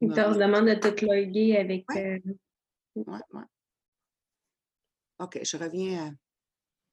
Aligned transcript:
Il 0.00 0.10
te 0.10 0.38
demande 0.38 0.66
de 0.66 0.74
te 0.74 1.04
loguer 1.04 1.56
avec. 1.56 1.88
Ouais. 1.90 2.22
Ouais, 2.94 3.18
ouais. 3.32 3.42
OK, 5.18 5.40
je 5.42 5.56
reviens. 5.56 6.14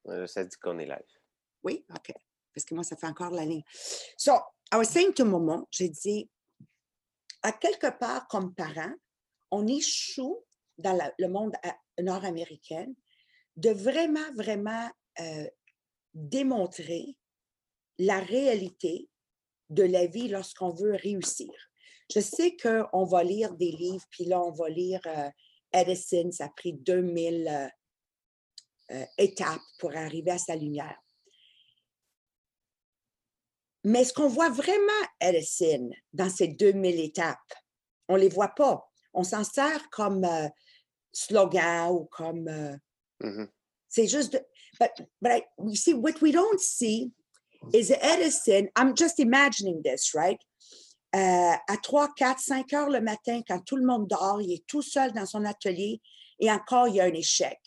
Euh, 0.06 0.26
ça 0.26 0.44
dit 0.44 0.56
qu'on 0.56 0.78
est 0.78 0.86
live. 0.86 1.18
Oui, 1.62 1.84
OK. 1.90 2.12
Parce 2.54 2.64
que 2.64 2.74
moi, 2.74 2.84
ça 2.84 2.96
fait 2.96 3.06
encore 3.06 3.30
la 3.30 3.44
ligne. 3.44 3.64
So, 4.16 4.32
I 4.72 4.76
was 4.76 4.84
saying 4.84 5.12
to 5.14 5.24
Momo, 5.24 5.66
j'ai 5.70 5.88
dit, 5.88 6.30
à 7.42 7.52
quelque 7.52 7.98
part, 7.98 8.26
comme 8.28 8.54
parent, 8.54 8.92
on 9.50 9.66
échoue 9.66 10.44
dans 10.78 10.98
le 11.18 11.28
monde 11.28 11.54
nord-américain 11.98 12.86
de 13.56 13.70
vraiment, 13.70 14.32
vraiment 14.34 14.90
euh, 15.20 15.46
démontrer 16.12 17.16
la 17.98 18.20
réalité 18.20 19.08
de 19.70 19.84
la 19.84 20.06
vie 20.06 20.28
lorsqu'on 20.28 20.70
veut 20.70 20.94
réussir. 20.94 21.52
Je 22.12 22.20
sais 22.20 22.56
qu'on 22.56 23.04
va 23.04 23.24
lire 23.24 23.54
des 23.54 23.70
livres, 23.70 24.04
puis 24.10 24.24
là, 24.24 24.40
on 24.40 24.50
va 24.50 24.68
lire 24.68 25.00
euh, 25.06 25.30
Edison, 25.72 26.30
ça 26.30 26.46
a 26.46 26.48
pris 26.50 26.74
2000 26.74 27.48
euh, 27.48 27.68
euh, 28.92 29.06
étapes 29.18 29.60
pour 29.78 29.96
arriver 29.96 30.32
à 30.32 30.38
sa 30.38 30.54
lumière. 30.54 30.98
Mais 33.84 34.02
est-ce 34.02 34.12
qu'on 34.12 34.28
voit 34.28 34.50
vraiment 34.50 35.06
Edison 35.20 35.90
dans 36.12 36.30
ces 36.30 36.48
2000 36.48 37.00
étapes? 37.00 37.38
On 38.08 38.14
ne 38.14 38.20
les 38.20 38.28
voit 38.28 38.54
pas. 38.54 38.86
On 39.12 39.24
s'en 39.24 39.44
sert 39.44 39.88
comme 39.90 40.26
slogan 41.12 41.90
ou 41.90 42.06
comme. 42.06 42.78
Mhm. 43.20 43.48
C'est 43.88 44.06
juste. 44.06 44.32
De, 44.32 44.40
but, 44.80 44.90
but 45.20 45.32
I, 45.32 45.42
you 45.58 45.76
see, 45.76 45.94
what 45.94 46.20
we 46.22 46.32
don't 46.32 46.58
see 46.58 47.12
is 47.72 47.90
Edison. 47.90 48.68
I'm 48.76 48.94
just 48.96 49.18
imagining 49.18 49.82
this, 49.82 50.14
right? 50.14 50.40
Euh, 51.14 51.52
à 51.68 51.76
3, 51.80 52.12
4, 52.14 52.40
5 52.40 52.72
heures 52.72 52.90
le 52.90 53.00
matin, 53.00 53.40
quand 53.46 53.60
tout 53.60 53.76
le 53.76 53.86
monde 53.86 54.08
dort, 54.08 54.42
il 54.42 54.52
est 54.52 54.66
tout 54.66 54.82
seul 54.82 55.12
dans 55.12 55.26
son 55.26 55.44
atelier 55.44 56.00
et 56.40 56.50
encore, 56.50 56.88
il 56.88 56.96
y 56.96 57.00
a 57.00 57.04
un 57.04 57.12
échec. 57.12 57.58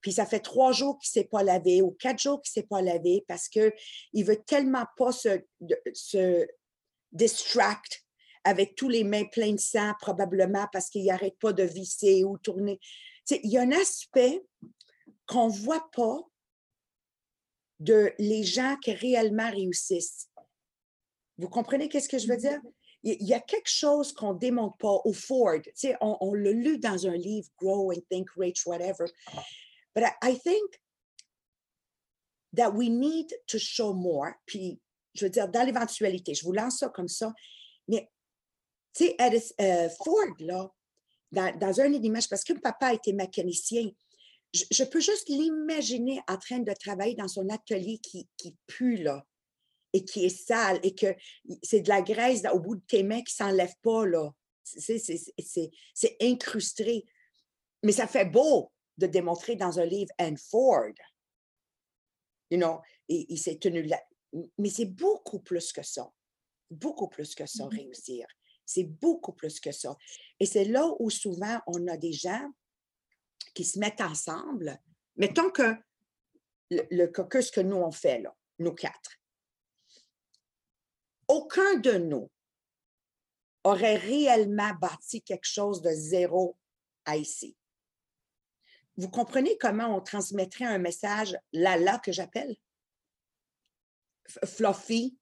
Puis 0.00 0.12
ça 0.12 0.26
fait 0.26 0.40
trois 0.40 0.72
jours 0.72 0.98
qu'il 0.98 1.08
ne 1.08 1.22
s'est 1.22 1.28
pas 1.28 1.42
lavé 1.42 1.82
ou 1.82 1.92
quatre 1.92 2.20
jours 2.20 2.40
qu'il 2.42 2.50
ne 2.50 2.62
s'est 2.62 2.68
pas 2.68 2.82
lavé 2.82 3.24
parce 3.26 3.48
qu'il 3.48 3.72
ne 4.14 4.24
veut 4.24 4.42
tellement 4.44 4.84
pas 4.96 5.12
se, 5.12 5.42
se 5.94 6.46
distract 7.12 8.04
avec 8.44 8.74
tous 8.74 8.88
les 8.88 9.04
mains 9.04 9.24
pleines 9.24 9.56
de 9.56 9.60
sang, 9.60 9.92
probablement 10.00 10.66
parce 10.72 10.88
qu'il 10.88 11.04
n'arrête 11.04 11.38
pas 11.38 11.52
de 11.52 11.62
visser 11.62 12.24
ou 12.24 12.38
tourner. 12.38 12.80
il 13.30 13.50
y 13.50 13.58
a 13.58 13.62
un 13.62 13.72
aspect 13.72 14.42
qu'on 15.26 15.48
ne 15.48 15.52
voit 15.52 15.88
pas 15.92 16.18
de 17.78 18.12
les 18.18 18.44
gens 18.44 18.76
qui 18.82 18.92
réellement 18.92 19.50
réussissent. 19.50 20.28
Vous 21.38 21.48
comprenez 21.48 21.88
qu'est-ce 21.88 22.08
que 22.08 22.18
je 22.18 22.28
veux 22.28 22.36
dire? 22.36 22.60
Il 23.02 23.26
y 23.26 23.32
a 23.32 23.40
quelque 23.40 23.70
chose 23.70 24.12
qu'on 24.12 24.34
ne 24.34 24.38
démontre 24.38 24.76
pas 24.76 25.00
au 25.04 25.12
Ford. 25.12 25.60
on, 26.00 26.16
on 26.20 26.34
l'a 26.34 26.52
lu 26.52 26.78
dans 26.78 27.06
un 27.06 27.16
livre, 27.16 27.48
Grow 27.58 27.92
and 27.92 28.02
Think 28.10 28.28
Rich, 28.36 28.66
whatever. 28.66 29.06
But 29.94 30.04
I, 30.22 30.34
think 30.34 30.78
that 32.52 32.74
we 32.74 32.90
need 32.90 33.28
to 33.48 33.58
show 33.58 33.94
more. 33.94 34.34
Puis, 34.46 34.80
je 35.14 35.24
veux 35.24 35.30
dire, 35.30 35.48
dans 35.48 35.64
l'éventualité, 35.64 36.34
je 36.34 36.44
vous 36.44 36.52
lance 36.52 36.78
ça 36.78 36.88
comme 36.90 37.08
ça. 37.08 37.32
Mais, 37.88 38.08
tu 38.94 39.06
sais, 39.06 39.16
euh, 39.60 39.88
Ford, 40.04 40.34
là, 40.38 40.70
dans, 41.32 41.56
dans 41.58 41.80
un 41.80 41.92
image, 41.92 42.28
parce 42.28 42.44
que 42.44 42.52
papa 42.52 42.92
était 42.92 43.12
mécanicien, 43.12 43.90
je, 44.52 44.84
peux 44.84 45.00
juste 45.00 45.28
l'imaginer 45.28 46.20
en 46.28 46.36
train 46.36 46.58
de 46.58 46.72
travailler 46.72 47.14
dans 47.14 47.28
son 47.28 47.48
atelier 47.48 47.98
qui, 47.98 48.28
qui 48.36 48.56
pue, 48.66 48.96
là, 48.96 49.24
et 49.92 50.04
qui 50.04 50.24
est 50.24 50.28
sale, 50.28 50.78
et 50.82 50.94
que 50.94 51.14
c'est 51.62 51.80
de 51.80 51.88
la 51.88 52.02
graisse 52.02 52.42
au 52.52 52.60
bout 52.60 52.76
de 52.76 52.84
tes 52.86 53.02
mains 53.02 53.22
qui 53.22 53.34
ne 53.40 53.46
s'enlève 53.46 53.74
pas, 53.82 54.06
là. 54.06 54.30
C'est 54.62 56.16
incrusté. 56.20 57.06
Mais 57.82 57.92
ça 57.92 58.06
fait 58.06 58.24
beau 58.24 58.70
de 58.98 59.06
démontrer 59.06 59.56
dans 59.56 59.80
un 59.80 59.84
livre 59.84 60.12
and 60.20 60.36
Ford. 60.36 60.92
You 62.50 62.58
know, 62.58 62.80
il, 63.08 63.38
s'est 63.38 63.58
tenu 63.58 63.82
là. 63.82 64.00
Mais 64.58 64.68
c'est 64.68 64.86
beaucoup 64.86 65.40
plus 65.40 65.72
que 65.72 65.82
ça. 65.82 66.12
Beaucoup 66.70 67.08
plus 67.08 67.34
que 67.34 67.46
ça, 67.46 67.64
mm-hmm. 67.64 67.76
réussir. 67.76 68.26
C'est 68.64 68.84
beaucoup 68.84 69.32
plus 69.32 69.58
que 69.58 69.72
ça. 69.72 69.96
Et 70.38 70.46
c'est 70.46 70.64
là 70.64 70.88
où 71.00 71.10
souvent 71.10 71.60
on 71.66 71.88
a 71.88 71.96
des 71.96 72.12
gens 72.12 72.48
qui 73.54 73.64
se 73.64 73.78
mettent 73.78 74.00
ensemble. 74.00 74.78
Mettons 75.16 75.50
que 75.50 75.74
le, 76.70 77.06
caucus 77.06 77.50
que 77.50 77.60
nous 77.60 77.76
on 77.76 77.90
fait, 77.90 78.20
là, 78.20 78.36
nous 78.58 78.74
quatre, 78.74 79.19
aucun 81.30 81.76
de 81.76 81.92
nous 81.92 82.28
aurait 83.62 83.96
réellement 83.96 84.72
bâti 84.80 85.22
quelque 85.22 85.46
chose 85.46 85.80
de 85.80 85.90
zéro 85.92 86.56
à 87.04 87.16
ici. 87.16 87.56
Vous 88.96 89.08
comprenez 89.08 89.56
comment 89.58 89.96
on 89.96 90.00
transmettrait 90.00 90.64
un 90.64 90.78
message 90.78 91.38
là-là 91.52 92.00
que 92.00 92.10
j'appelle? 92.10 92.56
Fluffy, 94.44 95.16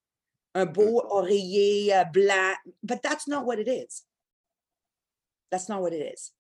un 0.54 0.64
beau 0.64 1.02
oreiller 1.10 1.94
euh, 1.94 2.04
blanc. 2.04 2.54
But 2.82 3.02
that's 3.02 3.26
not 3.26 3.44
what 3.44 3.58
it 3.58 3.68
is. 3.68 4.06
That's 5.50 5.68
not 5.68 5.80
what 5.80 5.92
it 5.92 6.14
is. 6.14 6.32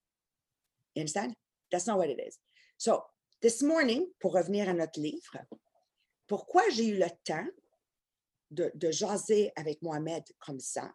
You 0.94 1.02
understand? 1.02 1.34
That's 1.70 1.86
not 1.86 1.98
what 1.98 2.08
it 2.08 2.18
is. 2.18 2.38
So, 2.78 3.04
this 3.42 3.62
morning, 3.62 4.06
pour 4.18 4.32
revenir 4.32 4.68
à 4.68 4.74
notre 4.74 4.98
livre, 5.00 5.38
pourquoi 6.26 6.62
j'ai 6.70 6.88
eu 6.88 6.98
le 6.98 7.08
temps 7.24 7.46
de, 8.50 8.70
de 8.74 8.90
jaser 8.90 9.52
avec 9.56 9.82
Mohamed 9.82 10.24
comme 10.38 10.60
ça? 10.60 10.94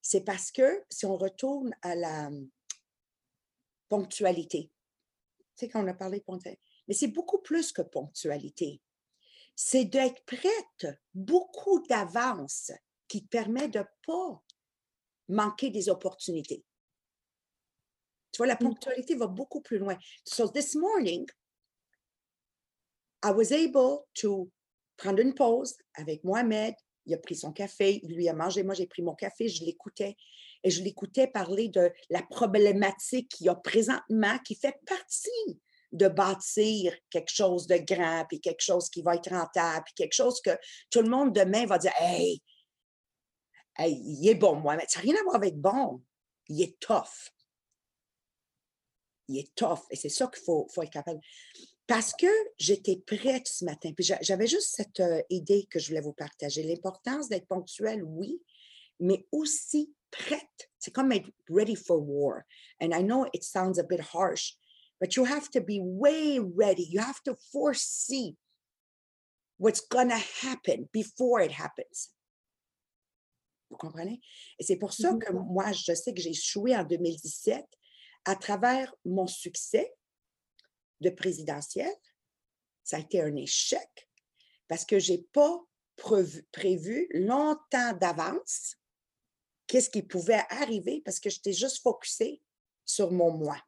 C'est 0.00 0.22
parce 0.22 0.50
que 0.50 0.84
si 0.90 1.06
on 1.06 1.16
retourne 1.16 1.74
à 1.82 1.94
la 1.94 2.28
hum, 2.28 2.50
ponctualité, 3.88 4.70
tu 5.56 5.66
sais, 5.66 5.68
quand 5.68 5.84
on 5.84 5.88
a 5.88 5.94
parlé 5.94 6.20
de 6.20 6.24
ponctualité, 6.24 6.62
mais 6.86 6.94
c'est 6.94 7.08
beaucoup 7.08 7.38
plus 7.38 7.72
que 7.72 7.82
ponctualité. 7.82 8.80
C'est 9.54 9.84
d'être 9.84 10.24
prête 10.24 10.98
beaucoup 11.14 11.84
d'avance 11.88 12.70
qui 13.08 13.24
te 13.24 13.28
permet 13.28 13.68
de 13.68 13.80
ne 13.80 13.84
pas 14.06 14.42
manquer 15.28 15.70
des 15.70 15.88
opportunités. 15.88 16.64
Tu 18.32 18.38
vois, 18.38 18.46
la 18.46 18.54
mmh. 18.54 18.58
ponctualité 18.58 19.14
va 19.16 19.26
beaucoup 19.26 19.60
plus 19.60 19.78
loin. 19.78 19.98
So 20.24 20.48
this 20.48 20.74
morning, 20.74 21.26
I 23.24 23.32
was 23.32 23.52
able 23.52 24.06
to 24.20 24.50
prendre 24.98 25.20
une 25.20 25.34
pause 25.34 25.76
avec 25.94 26.22
Mohamed. 26.24 26.74
Il 27.06 27.14
a 27.14 27.18
pris 27.18 27.36
son 27.36 27.52
café, 27.52 28.00
il 28.02 28.14
lui 28.14 28.28
a 28.28 28.34
mangé. 28.34 28.62
Moi, 28.62 28.74
j'ai 28.74 28.86
pris 28.86 29.02
mon 29.02 29.14
café, 29.14 29.48
je 29.48 29.64
l'écoutais. 29.64 30.14
Et 30.62 30.70
je 30.70 30.82
l'écoutais 30.82 31.26
parler 31.26 31.68
de 31.68 31.90
la 32.10 32.22
problématique 32.22 33.30
qu'il 33.30 33.46
y 33.46 33.48
a 33.48 33.54
présentement, 33.54 34.38
qui 34.44 34.54
fait 34.56 34.76
partie 34.86 35.60
de 35.92 36.08
bâtir 36.08 36.94
quelque 37.08 37.32
chose 37.32 37.66
de 37.66 37.76
grand, 37.76 38.26
puis 38.28 38.40
quelque 38.40 38.60
chose 38.60 38.90
qui 38.90 39.00
va 39.00 39.14
être 39.14 39.30
rentable, 39.30 39.84
puis 39.86 39.94
quelque 39.94 40.12
chose 40.12 40.42
que 40.42 40.50
tout 40.90 41.00
le 41.00 41.08
monde 41.08 41.32
demain 41.32 41.64
va 41.64 41.78
dire 41.78 41.92
Hey, 41.98 42.42
hey 43.78 43.94
il 43.94 44.28
est 44.28 44.34
bon, 44.34 44.56
Mohamed. 44.56 44.90
Ça 44.90 44.98
n'a 44.98 45.04
rien 45.04 45.16
à 45.18 45.22
voir 45.22 45.36
avec 45.36 45.56
bon. 45.56 46.02
Il 46.48 46.60
est 46.60 46.78
tough 46.78 47.32
il 49.28 49.38
est 49.38 49.54
tough. 49.54 49.80
Et 49.90 49.96
c'est 49.96 50.08
ça 50.08 50.26
qu'il 50.26 50.42
faut, 50.42 50.66
faut, 50.74 50.82
être 50.82 50.90
capable. 50.90 51.20
Parce 51.88 52.12
que 52.12 52.26
j'étais 52.58 52.96
prête 52.96 53.48
ce 53.48 53.64
matin, 53.64 53.92
puis 53.96 54.06
j'avais 54.20 54.46
juste 54.46 54.76
cette 54.76 55.00
euh, 55.00 55.22
idée 55.30 55.66
que 55.70 55.78
je 55.78 55.88
voulais 55.88 56.02
vous 56.02 56.12
partager. 56.12 56.62
L'importance 56.62 57.30
d'être 57.30 57.48
ponctuel, 57.48 58.04
oui, 58.04 58.42
mais 59.00 59.26
aussi 59.32 59.94
prête. 60.10 60.70
C'est 60.78 60.90
comme 60.90 61.12
être 61.12 61.30
ready 61.48 61.74
for 61.74 61.98
war. 61.98 62.42
And 62.78 62.92
I 62.92 63.02
know 63.02 63.26
it 63.32 63.42
sounds 63.42 63.78
a 63.78 63.82
bit 63.82 64.00
harsh, 64.12 64.54
but 65.00 65.16
you 65.16 65.24
have 65.24 65.48
to 65.52 65.62
be 65.62 65.80
way 65.80 66.38
ready. 66.38 66.84
You 66.84 67.00
have 67.00 67.22
to 67.24 67.34
foresee 67.50 68.36
what's 69.56 69.80
going 69.80 70.10
to 70.10 70.46
happen 70.46 70.90
before 70.92 71.40
it 71.40 71.52
happens. 71.52 72.10
Vous 73.70 73.78
comprenez? 73.78 74.20
Et 74.58 74.62
c'est 74.62 74.76
pour 74.76 74.92
ça 74.92 75.12
mm-hmm. 75.12 75.18
que 75.20 75.32
moi, 75.32 75.72
je 75.72 75.94
sais 75.94 76.12
que 76.12 76.20
j'ai 76.20 76.30
échoué 76.30 76.76
en 76.76 76.84
2017 76.84 77.64
à 78.26 78.36
travers 78.36 78.94
mon 79.06 79.26
succès 79.26 79.94
de 81.00 81.10
présidentiel, 81.10 81.92
ça 82.84 82.96
a 82.96 83.00
été 83.00 83.20
un 83.20 83.36
échec 83.36 84.08
parce 84.66 84.84
que 84.84 84.98
je 84.98 85.12
n'ai 85.12 85.22
pas 85.32 85.64
prévu, 86.52 87.08
longtemps 87.10 87.92
d'avance 87.94 88.76
qu'est-ce 89.66 89.90
qui 89.90 90.02
pouvait 90.02 90.42
arriver 90.48 91.02
parce 91.04 91.20
que 91.20 91.30
j'étais 91.30 91.52
juste 91.52 91.82
focusée 91.82 92.40
sur 92.84 93.12
mon 93.12 93.30
moi. 93.30 93.60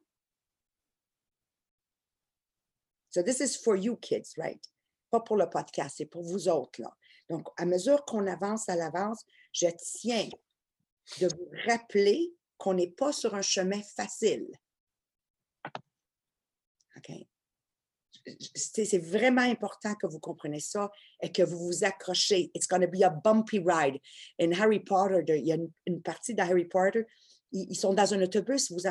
So 3.11 3.21
this 3.21 3.39
is 3.39 3.57
for 3.57 3.75
you 3.75 3.97
kids, 3.97 4.33
right? 4.37 4.63
Pas 5.09 5.19
pour 5.19 5.35
le 5.35 5.49
podcast, 5.49 5.95
c'est 5.97 6.05
pour 6.05 6.23
vous 6.23 6.47
autres. 6.47 6.81
Là. 6.81 6.95
Donc, 7.29 7.47
à 7.57 7.65
mesure 7.65 8.05
qu'on 8.05 8.25
avance 8.25 8.69
à 8.69 8.75
l'avance, 8.75 9.23
je 9.51 9.67
tiens 9.77 10.29
de 11.19 11.27
vous 11.27 11.51
rappeler 11.67 12.33
qu'on 12.57 12.73
n'est 12.73 12.91
pas 12.91 13.11
sur 13.11 13.35
un 13.35 13.41
chemin 13.41 13.81
facile. 13.81 14.47
OK? 16.97 17.11
c'est 18.53 18.99
vraiment 18.99 19.41
important 19.41 19.95
que 19.95 20.05
vous 20.05 20.19
compreniez 20.19 20.59
ça 20.59 20.91
et 21.21 21.31
que 21.31 21.41
vous 21.41 21.57
vous 21.57 21.83
accrochez. 21.83 22.51
It's 22.53 22.67
going 22.67 22.81
to 22.81 22.87
be 22.87 23.03
a 23.03 23.09
bumpy 23.09 23.59
ride. 23.59 23.99
In 24.39 24.51
Harry 24.51 24.79
Potter, 24.79 25.23
il 25.27 25.47
y 25.47 25.51
a 25.51 25.55
une, 25.55 25.71
une 25.87 26.01
partie 26.01 26.35
de 26.35 26.41
Harry 26.41 26.65
Potter, 26.65 27.05
ils, 27.51 27.67
ils 27.69 27.75
sont 27.75 27.93
dans 27.93 28.13
un 28.13 28.21
autobus. 28.21 28.71
Vous 28.71 28.81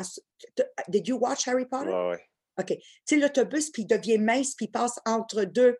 Did 0.89 1.07
you 1.07 1.17
watch 1.17 1.47
Harry 1.47 1.65
Potter? 1.65 1.91
Ouais, 1.91 2.09
ouais. 2.11 2.27
OK. 2.59 2.77
Tu 3.07 3.19
l'autobus, 3.19 3.69
puis 3.71 3.83
il 3.83 3.87
devient 3.87 4.17
mince, 4.17 4.55
puis 4.55 4.65
il 4.65 4.71
passe 4.71 4.99
entre 5.05 5.43
deux. 5.45 5.77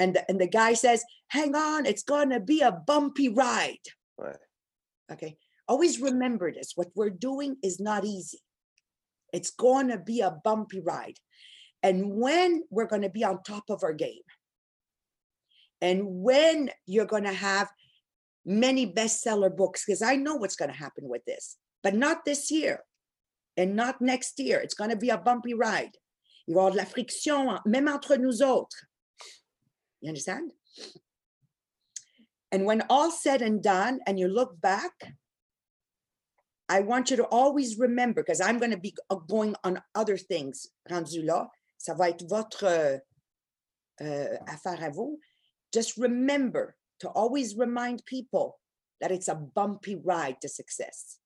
And 0.00 0.14
the, 0.14 0.24
and 0.30 0.38
the 0.38 0.48
guy 0.48 0.74
says, 0.74 1.04
hang 1.28 1.54
on, 1.54 1.84
it's 1.84 2.02
going 2.02 2.30
to 2.30 2.40
be 2.40 2.62
a 2.62 2.72
bumpy 2.72 3.28
ride. 3.28 3.78
Ouais. 4.18 4.36
Okay. 5.12 5.36
Always 5.68 6.00
remember 6.00 6.52
this. 6.52 6.72
What 6.74 6.88
we're 6.94 7.10
doing 7.10 7.56
is 7.62 7.80
not 7.80 8.04
easy. 8.04 8.40
It's 9.32 9.50
going 9.50 9.88
to 9.88 9.98
be 9.98 10.20
a 10.20 10.30
bumpy 10.30 10.80
ride. 10.80 11.18
And 11.82 12.16
when 12.16 12.64
we're 12.70 12.86
going 12.86 13.02
to 13.02 13.10
be 13.10 13.24
on 13.24 13.42
top 13.42 13.64
of 13.70 13.82
our 13.82 13.92
game, 13.94 14.22
and 15.80 16.02
when 16.04 16.70
you're 16.86 17.06
going 17.06 17.24
to 17.24 17.32
have 17.32 17.70
many 18.44 18.86
bestseller 18.86 19.54
books, 19.54 19.84
because 19.84 20.02
I 20.02 20.16
know 20.16 20.36
what's 20.36 20.56
going 20.56 20.70
to 20.70 20.76
happen 20.76 21.08
with 21.08 21.24
this, 21.24 21.56
but 21.82 21.94
not 21.94 22.24
this 22.24 22.50
year 22.50 22.84
and 23.56 23.76
not 23.76 24.00
next 24.00 24.38
year. 24.38 24.58
It's 24.60 24.74
going 24.74 24.90
to 24.90 24.96
be 24.96 25.10
a 25.10 25.18
bumpy 25.18 25.54
ride. 25.54 25.96
Il 26.48 26.54
va 26.54 26.60
y 26.60 26.64
avoir 26.64 26.72
de 26.72 26.76
la 26.78 26.84
friction, 26.84 27.58
même 27.66 27.88
entre 27.88 28.16
nous 28.16 28.42
autres. 28.42 28.86
You 30.00 30.08
understand? 30.08 30.52
And 32.52 32.64
when 32.64 32.82
all 32.88 33.10
said 33.10 33.42
and 33.42 33.62
done, 33.62 34.00
and 34.06 34.18
you 34.18 34.26
look 34.26 34.60
back, 34.60 34.92
I 36.68 36.80
want 36.80 37.10
you 37.10 37.16
to 37.18 37.24
always 37.24 37.78
remember, 37.78 38.22
because 38.22 38.40
I'm 38.40 38.58
going 38.58 38.70
to 38.72 38.78
be 38.78 38.94
uh, 39.10 39.16
going 39.16 39.54
on 39.62 39.82
other 39.94 40.16
things, 40.16 40.68
rendu 40.90 41.24
là, 41.24 41.48
ça 41.80 41.94
va 41.94 42.10
être 42.10 42.28
votre 42.28 42.64
euh, 42.64 42.98
euh, 44.02 44.36
affaire 44.46 44.82
à 44.82 44.90
vous. 44.90 45.18
Just 45.72 45.96
remember 45.96 46.76
to 46.98 47.08
always 47.08 47.56
remind 47.56 48.04
people 48.04 48.60
that 49.00 49.10
it's 49.10 49.28
a 49.28 49.34
bumpy 49.34 49.96
ride 49.96 50.36
to 50.42 50.48
success. 50.48 51.18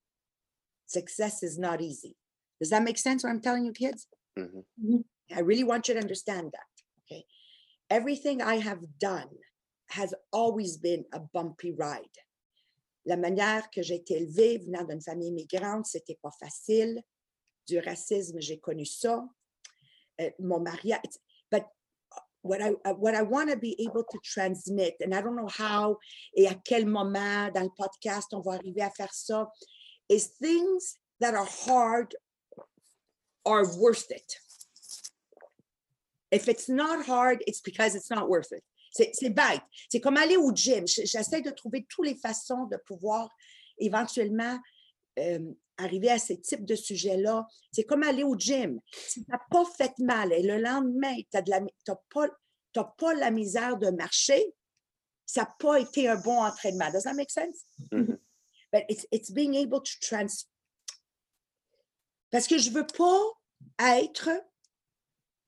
Success 0.87 1.43
is 1.43 1.59
not 1.59 1.81
easy. 1.81 2.17
Does 2.61 2.71
that 2.71 2.85
make 2.85 2.99
sense 2.99 3.25
what 3.25 3.31
I'm 3.31 3.41
telling 3.41 3.65
you, 3.65 3.73
kids? 3.73 4.06
Mhm. 4.39 5.05
I 5.31 5.41
really 5.41 5.65
want 5.65 5.89
you 5.89 5.95
to 5.95 6.01
understand 6.01 6.53
that. 6.53 6.71
Okay. 7.01 7.27
Everything 7.91 8.41
I 8.41 8.56
have 8.61 8.81
done 8.99 9.31
has 9.89 10.15
always 10.31 10.77
been 10.77 11.05
a 11.12 11.19
bumpy 11.19 11.73
ride. 11.73 12.17
La 13.06 13.17
manière 13.17 13.71
que 13.71 13.83
j'ai 13.83 13.97
été 13.97 14.15
élevée, 14.15 14.59
venant 14.59 14.85
d'une 14.85 15.01
famille 15.01 15.29
immigrante, 15.29 15.87
c'était 15.87 16.19
pas 16.23 16.31
facile. 16.39 17.03
Du 17.67 17.79
racisme, 17.81 18.41
j'ai 18.41 18.61
connu 18.61 18.85
ça. 18.85 19.27
Euh, 20.20 20.31
mon 20.38 20.61
mariage. 20.61 21.19
But 21.50 21.66
uh, 22.12 22.20
what 22.43 22.62
I 22.62 22.75
uh, 22.84 22.94
what 22.94 23.14
I 23.16 23.22
want 23.22 23.50
to 23.50 23.56
be 23.56 23.75
able 23.81 24.05
to 24.05 24.19
transmit, 24.22 24.94
and 25.00 25.12
I 25.12 25.20
don't 25.20 25.34
know 25.34 25.49
how 25.49 25.99
et 26.37 26.46
à 26.46 26.55
quel 26.64 26.87
moment 26.87 27.52
dans 27.52 27.64
le 27.64 27.70
podcast 27.76 28.32
on 28.32 28.40
va 28.40 28.52
arriver 28.52 28.82
à 28.82 28.90
faire 28.90 29.12
ça, 29.12 29.49
is 30.08 30.28
things 30.40 30.99
that 31.20 31.34
are 31.34 31.49
hard 31.66 32.14
are 33.44 33.64
worth 33.76 34.11
it. 34.11 34.38
If 36.31 36.49
it's 36.49 36.69
not 36.69 37.05
hard, 37.05 37.43
it's 37.46 37.60
because 37.60 37.96
it's 37.96 38.10
not 38.10 38.28
worth 38.28 38.52
it. 38.52 38.62
C'est 38.93 39.31
bête. 39.31 39.62
C'est 39.90 40.00
comme 40.00 40.17
aller 40.17 40.37
au 40.37 40.52
gym. 40.52 40.87
J'essaie 40.87 41.43
de 41.43 41.50
trouver 41.50 41.84
toutes 41.88 42.06
les 42.06 42.14
façons 42.14 42.67
de 42.67 42.76
pouvoir 42.87 43.28
éventuellement 43.78 44.56
euh, 45.19 45.52
arriver 45.76 46.11
à 46.11 46.19
ce 46.19 46.32
type 46.34 46.64
de 46.64 46.75
sujet-là. 46.75 47.46
C'est 47.72 47.84
comme 47.84 48.02
aller 48.02 48.22
au 48.22 48.37
gym. 48.37 48.81
Si 48.93 49.25
tu 49.25 49.31
n'as 49.31 49.40
pas 49.50 49.64
fait 49.76 49.99
mal 49.99 50.32
et 50.32 50.43
le 50.43 50.58
lendemain, 50.58 51.14
tu 51.16 51.50
n'as 51.50 51.96
pas, 52.11 52.28
pas 52.99 53.14
la 53.14 53.31
misère 53.31 53.76
de 53.76 53.90
marcher, 53.90 54.55
ça 55.26 55.43
n'a 55.43 55.55
pas 55.58 55.81
été 55.81 56.08
un 56.08 56.16
bon 56.16 56.38
entraînement. 56.43 56.90
Does 56.90 57.02
that 57.02 57.14
make 57.14 57.31
sense? 57.31 57.64
Mhm. 57.90 58.19
But 58.72 58.84
it's, 58.88 59.06
it's 59.12 59.31
being 59.31 59.55
able 59.55 59.81
to 59.81 59.93
trans... 60.00 60.49
Parce 62.31 62.49
que 62.49 62.58
je 62.58 62.70
ne 62.70 62.75
veux 62.75 62.87
pas 62.87 63.99
être 63.99 64.31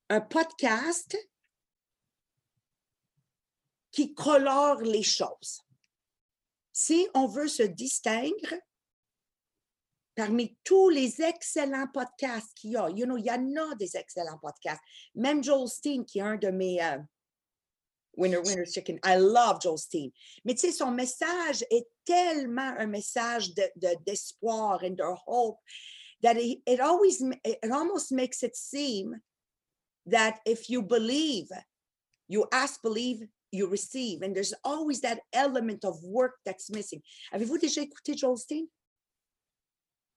un 0.09 0.21
podcast 0.21 1.17
qui 3.91 4.15
colore 4.15 4.81
les 4.83 5.03
choses. 5.03 5.63
Si 6.73 7.09
on 7.15 7.27
veut 7.27 7.49
se 7.49 7.65
distinguer 7.65 8.61
parmi 10.17 10.57
tous 10.65 10.89
les 10.89 11.21
excellents 11.21 11.87
podcasts 11.93 12.55
qu'il 12.55 12.73
y 12.73 12.77
a, 12.77 12.89
you 12.91 13.05
know, 13.05 13.19
il 13.19 13.27
y 13.27 13.31
en 13.31 13.55
a 13.57 13.75
des 13.77 13.97
excellents 13.97 14.39
podcasts. 14.39 14.83
Même 15.15 15.45
Joel 15.45 15.69
Steen, 15.69 16.05
qui 16.05 16.19
est 16.19 16.23
un 16.23 16.37
de 16.37 16.49
mes 16.49 16.83
euh, 16.83 16.99
Winner, 18.17 18.39
Winner 18.39 18.65
Chicken, 18.65 18.99
I 19.05 19.17
love 19.19 19.61
Joel 19.61 19.79
Steen. 19.79 20.11
Mais 20.45 20.55
tu 20.55 20.61
sais, 20.61 20.73
son 20.73 20.91
message 20.91 21.65
est 21.71 21.87
tellement 22.05 22.75
un 22.79 22.87
message 22.87 23.55
de- 23.55 23.71
de- 23.77 23.97
d'espoir 24.07 24.83
and 24.83 24.97
de 24.97 25.05
hope 25.27 25.59
that 26.23 26.37
it, 26.41 26.63
it 26.67 26.81
always, 26.81 27.21
it 27.45 27.71
almost 27.71 28.11
makes 28.11 28.43
it 28.43 28.57
seem 28.57 29.21
that 30.07 30.41
if 30.47 30.71
you 30.71 30.83
believe, 30.83 31.49
you 32.29 32.47
ask, 32.53 32.81
believe, 32.83 33.29
you 33.53 33.69
receive. 33.69 34.23
And 34.23 34.35
there's 34.35 34.55
always 34.65 35.03
that 35.03 35.21
element 35.33 35.85
of 35.85 36.03
work 36.03 36.37
that's 36.45 36.71
missing. 36.71 37.03
Avez-vous 37.33 37.59
déjà 37.59 37.83
écouté 37.83 38.17
Joel 38.17 38.39
Steen? 38.39 38.67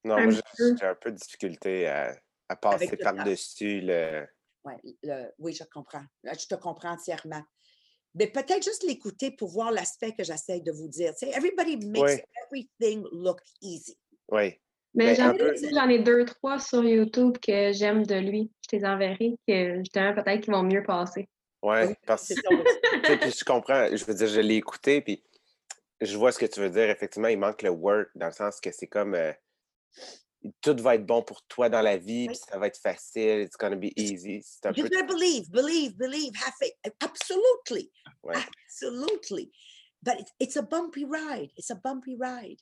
Non, 0.04 0.16
Un 0.16 0.25
moi, 0.28 0.42
j'ai 0.80 0.86
un 0.86 0.96
peu 0.96 1.12
de 1.12 1.18
difficulté 1.18 1.88
à, 1.88 2.16
à 2.48 2.56
passer 2.56 2.96
par-dessus 2.98 3.81
le. 3.81 4.25
Ouais, 4.63 4.75
le- 5.04 5.31
oui, 5.40 5.54
je 5.54 5.63
comprends. 5.66 6.04
Là, 6.24 6.34
Je 6.34 6.46
te 6.48 6.56
comprends 6.56 6.92
entièrement. 6.92 7.44
Mais 8.16 8.28
peut-être 8.28 8.63
juste 8.63 8.84
l'écouter 8.84 9.31
pour 9.31 9.50
voir 9.50 9.72
l'aspect 9.72 10.13
que 10.13 10.24
j'essaie 10.24 10.62
de 10.62 10.72
vous 10.72 10.88
dire. 10.88 11.13
Tu 11.16 11.28
sais, 11.28 11.31
everybody 11.38 11.78
makes 11.88 12.22
everything 12.46 13.06
look 13.12 13.40
easy. 13.62 13.98
Oui. 14.30 14.60
Mais 14.96 15.16
Ben, 15.16 15.16
j'en 15.16 15.34
peu. 15.38 15.92
ai 15.92 16.00
deux, 16.00 16.25
trois 16.25 16.60
sur 16.60 16.84
YouTube 16.84 17.38
que 17.38 17.72
j'aime 17.72 18.06
de 18.06 18.16
lui. 18.16 18.52
Je 18.63 18.68
te 18.69 18.75
les 18.78 18.86
enverrai, 18.86 19.36
que 19.48 19.78
justement, 19.78 20.16
peut-être 20.16 20.42
qu'ils 20.42 20.54
vont 20.54 20.63
mieux 20.63 20.84
passer. 20.84 21.30
Ouais, 21.62 21.88
Oui, 21.88 21.94
parce 22.07 22.28
que 22.28 22.34
je 22.36 23.44
comprends, 23.44 23.88
je 23.95 24.04
veux 24.06 24.13
dire, 24.16 24.28
je 24.28 24.40
l'ai 24.40 24.56
écouté, 24.56 25.02
puis 25.02 25.24
je 26.02 26.18
vois 26.18 26.31
ce 26.31 26.40
que 26.40 26.45
tu 26.48 26.60
veux 26.62 26.69
dire. 26.72 26.90
Effectivement, 26.90 27.28
il 27.28 27.38
manque 27.38 27.62
le 27.62 27.69
work, 27.69 28.10
dans 28.16 28.28
le 28.28 28.31
sens 28.31 28.60
que 28.60 28.72
c'est 28.72 28.88
comme 28.88 29.13
euh, 29.13 29.31
tout 30.62 30.76
va 30.78 30.96
être 30.96 31.06
bon 31.06 31.22
pour 31.22 31.42
toi 31.48 31.68
dans 31.70 31.82
la 31.82 31.98
vie, 31.98 32.28
puis 32.28 32.38
ça 32.38 32.58
va 32.58 32.68
être 32.68 32.80
facile, 32.80 33.42
it's 33.42 33.58
gonna 33.58 33.76
be 33.76 33.92
easy. 33.98 34.42
Un 34.64 34.72
You 34.74 34.88
peu. 34.88 35.06
believe, 35.06 35.50
believe, 35.52 35.96
believe, 35.98 36.32
have 36.36 36.54
faith. 36.60 36.74
Absolutely. 37.02 37.92
Ouais. 38.24 38.36
Absolutely. 38.36 39.52
But 40.02 40.20
it's, 40.20 40.32
it's 40.40 40.56
a 40.58 40.62
bumpy 40.62 41.04
ride. 41.04 41.52
It's 41.58 41.70
a 41.72 41.76
bumpy 41.76 42.16
ride. 42.18 42.60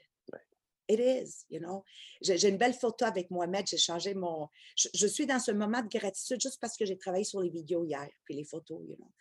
It 0.89 1.01
is, 1.01 1.43
you 1.49 1.59
know? 1.59 1.83
J'ai 2.21 2.47
une 2.47 2.57
belle 2.57 2.73
photo 2.73 3.03
avec 3.05 3.29
Mohamed. 3.29 3.67
J'ai 3.67 3.77
changé 3.77 4.13
mon. 4.13 4.47
Je, 4.77 4.87
je 4.93 5.05
suis 5.05 5.25
dans 5.25 5.37
ce 5.37 5.51
moment 5.51 5.81
de 5.81 5.89
gratitude 5.89 6.39
juste 6.41 6.59
parce 6.61 6.77
que 6.77 6.85
j'ai 6.85 6.97
travaillé 6.97 7.25
sur 7.25 7.41
les 7.41 7.49
vidéos 7.49 7.83
hier, 7.83 8.07
puis 8.23 8.35
les 8.35 8.45
photos, 8.45 8.79
you 8.87 8.95
know? 8.95 9.11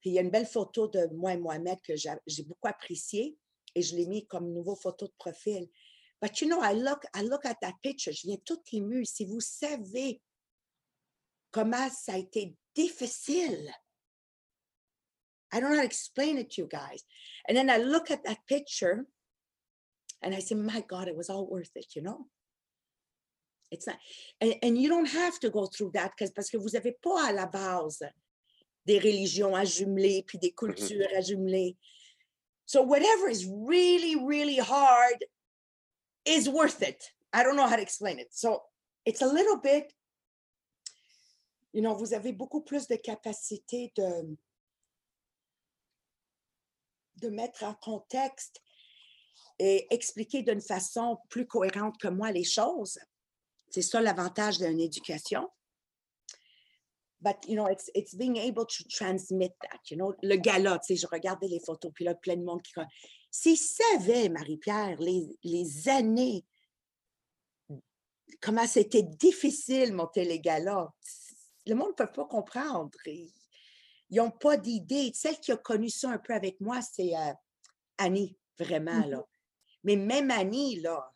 Puis 0.00 0.10
il 0.10 0.12
y 0.14 0.18
a 0.18 0.22
une 0.22 0.30
belle 0.30 0.46
photo 0.46 0.86
de 0.86 1.08
moi 1.12 1.34
et 1.34 1.38
Mohamed 1.38 1.80
que 1.82 1.96
j'a- 1.96 2.20
j'ai 2.28 2.44
beaucoup 2.44 2.68
appréciée 2.68 3.36
et 3.74 3.82
je 3.82 3.96
l'ai 3.96 4.06
mis 4.06 4.26
comme 4.28 4.52
nouveau 4.52 4.76
photo 4.76 5.06
de 5.08 5.12
profil. 5.18 5.68
But 6.22 6.40
you 6.40 6.46
know, 6.46 6.62
I 6.62 6.72
look, 6.72 7.02
I 7.14 7.22
look 7.22 7.44
at 7.44 7.56
that 7.62 7.74
picture, 7.82 8.12
je 8.12 8.28
viens 8.28 8.40
tout 8.44 8.62
émue. 8.72 9.04
Si 9.04 9.24
vous 9.24 9.40
savez 9.40 10.20
comment 11.50 11.90
ça 11.90 12.12
a 12.12 12.18
été 12.18 12.54
difficile. 12.76 13.74
I 15.52 15.60
don't 15.60 15.70
know 15.70 15.76
how 15.76 15.82
to 15.82 15.86
explain 15.86 16.38
it 16.38 16.50
to 16.52 16.62
you 16.62 16.68
guys. 16.68 17.02
And 17.46 17.56
then 17.56 17.68
I 17.68 17.78
look 17.78 18.10
at 18.10 18.24
that 18.24 18.38
picture 18.48 19.04
and 20.22 20.32
I 20.32 20.38
say, 20.38 20.54
my 20.54 20.82
God, 20.88 21.08
it 21.08 21.16
was 21.16 21.28
all 21.28 21.46
worth 21.46 21.72
it, 21.74 21.96
you 21.96 22.02
know? 22.02 22.26
It's 23.72 23.86
not, 23.88 23.96
and, 24.40 24.54
and 24.62 24.78
you 24.78 24.88
don't 24.88 25.08
have 25.08 25.40
to 25.40 25.50
go 25.50 25.66
through 25.66 25.90
that 25.94 26.12
because 26.16 26.30
parce 26.30 26.50
que 26.50 26.58
vous 26.58 26.70
n'avez 26.72 26.92
pas 27.02 27.30
à 27.30 27.32
la 27.34 27.46
base 27.46 28.02
des 28.86 28.98
religions 28.98 29.56
à 29.56 29.64
jumeler 29.64 30.22
puis 30.24 30.38
des 30.38 30.50
mm-hmm. 30.50 30.54
cultures 30.54 31.08
à 31.16 31.20
jumeler. 31.20 31.76
So 32.66 32.82
whatever 32.82 33.28
is 33.28 33.44
really, 33.46 34.14
really 34.14 34.58
hard 34.58 35.24
is 36.24 36.48
worth 36.48 36.82
it. 36.82 37.12
I 37.32 37.42
don't 37.42 37.56
know 37.56 37.66
how 37.66 37.76
to 37.76 37.82
explain 37.82 38.18
it. 38.18 38.32
So 38.32 38.62
it's 39.04 39.22
a 39.22 39.26
little 39.26 39.56
bit, 39.56 39.92
you 41.72 41.80
know, 41.82 41.94
vous 41.94 42.12
avez 42.12 42.32
beaucoup 42.32 42.62
plus 42.62 42.86
de 42.86 42.96
capacité 42.96 43.92
de, 43.96 44.36
de 47.16 47.28
mettre 47.30 47.64
en 47.64 47.74
contexte 47.74 48.60
et 49.58 49.86
expliquer 49.90 50.42
d'une 50.42 50.60
façon 50.60 51.18
plus 51.28 51.46
cohérente 51.46 51.98
que 51.98 52.08
moi 52.08 52.30
les 52.30 52.44
choses. 52.44 52.98
C'est 53.70 53.82
ça 53.82 54.00
l'avantage 54.00 54.58
d'une 54.58 54.80
éducation. 54.80 55.48
But, 57.20 57.36
you 57.46 57.54
know, 57.54 57.68
it's, 57.68 57.88
it's 57.94 58.14
being 58.16 58.36
able 58.36 58.66
to 58.66 58.84
transmit 58.90 59.52
that, 59.62 59.78
you 59.90 59.96
know. 59.96 60.12
Le 60.22 60.36
gala, 60.36 60.80
tu 60.80 60.86
sais, 60.86 60.96
je 60.96 61.06
regardais 61.06 61.46
les 61.46 61.60
photos, 61.60 61.92
puis 61.94 62.04
là, 62.04 62.16
plein 62.16 62.36
de 62.36 62.42
monde 62.42 62.60
qui... 62.62 62.72
S'ils 63.34 63.56
savaient, 63.56 64.28
Marie-Pierre, 64.28 64.98
les, 65.00 65.26
les 65.42 65.88
années, 65.88 66.44
comment 68.42 68.66
c'était 68.66 69.02
difficile 69.02 69.94
monter 69.94 70.26
les 70.26 70.38
galas, 70.38 70.90
le 71.66 71.74
monde 71.74 71.92
ne 71.98 72.04
peut 72.04 72.12
pas 72.12 72.26
comprendre. 72.26 72.90
Ils 73.06 73.32
n'ont 74.10 74.30
pas 74.30 74.58
d'idée. 74.58 75.12
Celle 75.14 75.40
qui 75.40 75.50
a 75.50 75.56
connu 75.56 75.88
ça 75.88 76.10
un 76.10 76.18
peu 76.18 76.34
avec 76.34 76.60
moi, 76.60 76.82
c'est 76.82 77.16
euh, 77.16 77.32
Annie, 77.96 78.36
vraiment, 78.58 79.00
Mhm. 79.00 79.10
là. 79.10 79.24
Mais 79.84 79.96
même 79.96 80.30
Annie, 80.30 80.80
là, 80.80 81.10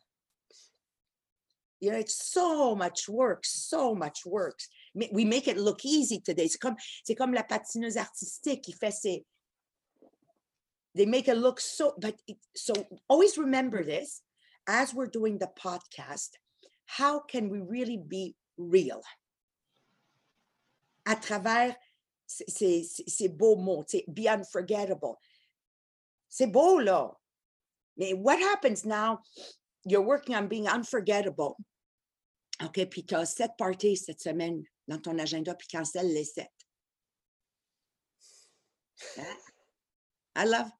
you 1.79 1.91
know, 1.91 1.99
it's 1.99 2.15
so 2.31 2.75
much 2.75 3.07
work, 3.07 3.45
so 3.45 3.93
much 3.93 4.25
work. 4.25 4.59
We 4.95 5.23
make 5.23 5.45
it 5.45 5.57
look 5.57 5.85
easy 5.85 6.19
today. 6.23 6.47
C'est 6.47 6.57
comme, 6.57 6.75
c'est 7.03 7.13
comme 7.13 7.35
la 7.35 7.43
patineuse 7.43 7.97
artistique 7.97 8.63
qui 8.63 8.73
fait 8.73 8.89
ses... 8.91 9.23
They 10.97 11.05
make 11.05 11.27
it 11.27 11.37
look 11.37 11.59
so... 11.59 11.93
But 11.99 12.15
it, 12.27 12.37
so 12.55 12.73
always 13.07 13.37
remember 13.37 13.83
this, 13.83 14.21
as 14.67 14.93
we're 14.93 15.07
doing 15.07 15.37
the 15.37 15.49
podcast, 15.57 16.29
how 16.85 17.19
can 17.19 17.49
we 17.49 17.59
really 17.59 17.97
be 17.97 18.35
real? 18.57 19.01
À 21.07 21.15
travers 21.21 21.75
ces, 22.25 22.83
ces- 23.07 23.29
beaux 23.29 23.55
mots, 23.55 23.95
be 24.11 24.27
unforgettable. 24.27 25.17
C'est 26.29 26.51
beau, 26.51 26.79
là. 26.79 27.15
Mais 27.95 28.13
what 28.13 28.39
happens 28.39 28.83
now? 28.85 29.19
You're 29.85 30.01
working 30.01 30.35
on 30.35 30.47
being 30.47 30.67
unforgettable. 30.67 31.55
OK, 32.61 32.89
puis 32.89 33.03
tu 33.03 33.15
as 33.15 33.35
sept 33.35 33.51
parties 33.57 33.95
cette 33.95 34.19
semaine 34.19 34.63
dans 34.87 35.01
ton 35.01 35.17
agenda, 35.19 35.53
puis 35.53 35.67
cancelle 35.71 36.13
les 36.13 36.25
sept. 36.25 36.51
I 40.35 40.45
love. 40.45 40.71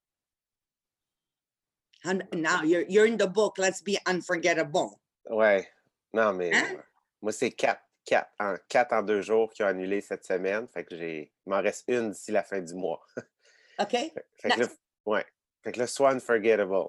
And 2.04 2.22
now 2.32 2.62
you're, 2.62 2.84
you're 2.88 3.06
in 3.06 3.16
the 3.16 3.26
book. 3.26 3.58
Let's 3.58 3.82
be 3.82 3.98
unforgettable. 4.06 5.00
Ouais. 5.28 5.68
Non, 6.12 6.32
mais 6.32 6.52
Hein? 6.54 6.74
ouais. 6.76 6.82
moi, 7.20 7.32
c'est 7.32 7.50
quatre, 7.50 7.82
quatre, 8.04 8.30
en, 8.38 8.54
quatre 8.68 8.92
en 8.92 9.02
deux 9.02 9.20
jours 9.20 9.50
qui 9.50 9.62
ont 9.62 9.66
annulé 9.66 10.00
cette 10.00 10.24
semaine. 10.24 10.66
Fait 10.68 10.84
que 10.84 10.96
j'ai. 10.96 11.32
Il 11.46 11.50
m'en 11.50 11.60
reste 11.60 11.84
une 11.88 12.10
d'ici 12.10 12.30
la 12.30 12.42
fin 12.44 12.60
du 12.60 12.74
mois. 12.74 13.04
OK? 13.78 13.90
Fait 13.90 14.50
que 14.50 14.60
là, 14.60 14.66
ouais. 15.06 15.26
Fait 15.62 15.72
que 15.72 15.78
là, 15.80 15.86
sois 15.86 16.12
unforgettable. 16.12 16.88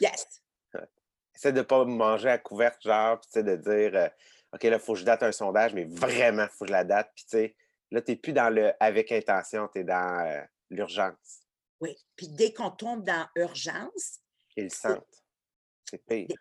Yes. 0.00 0.42
Essaie 1.34 1.52
de 1.52 1.58
ne 1.58 1.62
pas 1.62 1.84
manger 1.84 2.28
à 2.28 2.38
couverte, 2.38 2.82
genre, 2.82 3.18
puis 3.20 3.30
tu 3.32 3.40
sais, 3.40 3.42
de 3.42 3.56
dire 3.56 3.98
euh, 3.98 4.08
OK, 4.52 4.62
là, 4.64 4.76
il 4.76 4.78
faut 4.78 4.92
que 4.92 5.00
je 5.00 5.04
date 5.04 5.22
un 5.22 5.32
sondage, 5.32 5.74
mais 5.74 5.84
vraiment, 5.84 6.44
il 6.44 6.48
faut 6.50 6.64
que 6.64 6.68
je 6.68 6.72
la 6.72 6.84
date. 6.84 7.10
Puis 7.14 7.24
tu 7.24 7.30
sais, 7.30 7.56
là, 7.90 8.02
tu 8.02 8.12
n'es 8.12 8.16
plus 8.16 8.32
dans 8.32 8.50
le 8.50 8.72
avec 8.78 9.10
intention, 9.12 9.68
tu 9.72 9.80
es 9.80 9.84
dans 9.84 10.20
euh, 10.26 10.40
l'urgence. 10.70 11.40
Oui. 11.80 11.96
Puis 12.14 12.28
dès 12.28 12.52
qu'on 12.52 12.70
tombe 12.70 13.04
dans 13.04 13.26
urgence, 13.36 14.20
Ils 14.60 14.72
sentent. 14.72 15.22
C'est 15.88 16.04
pire. 16.06 16.36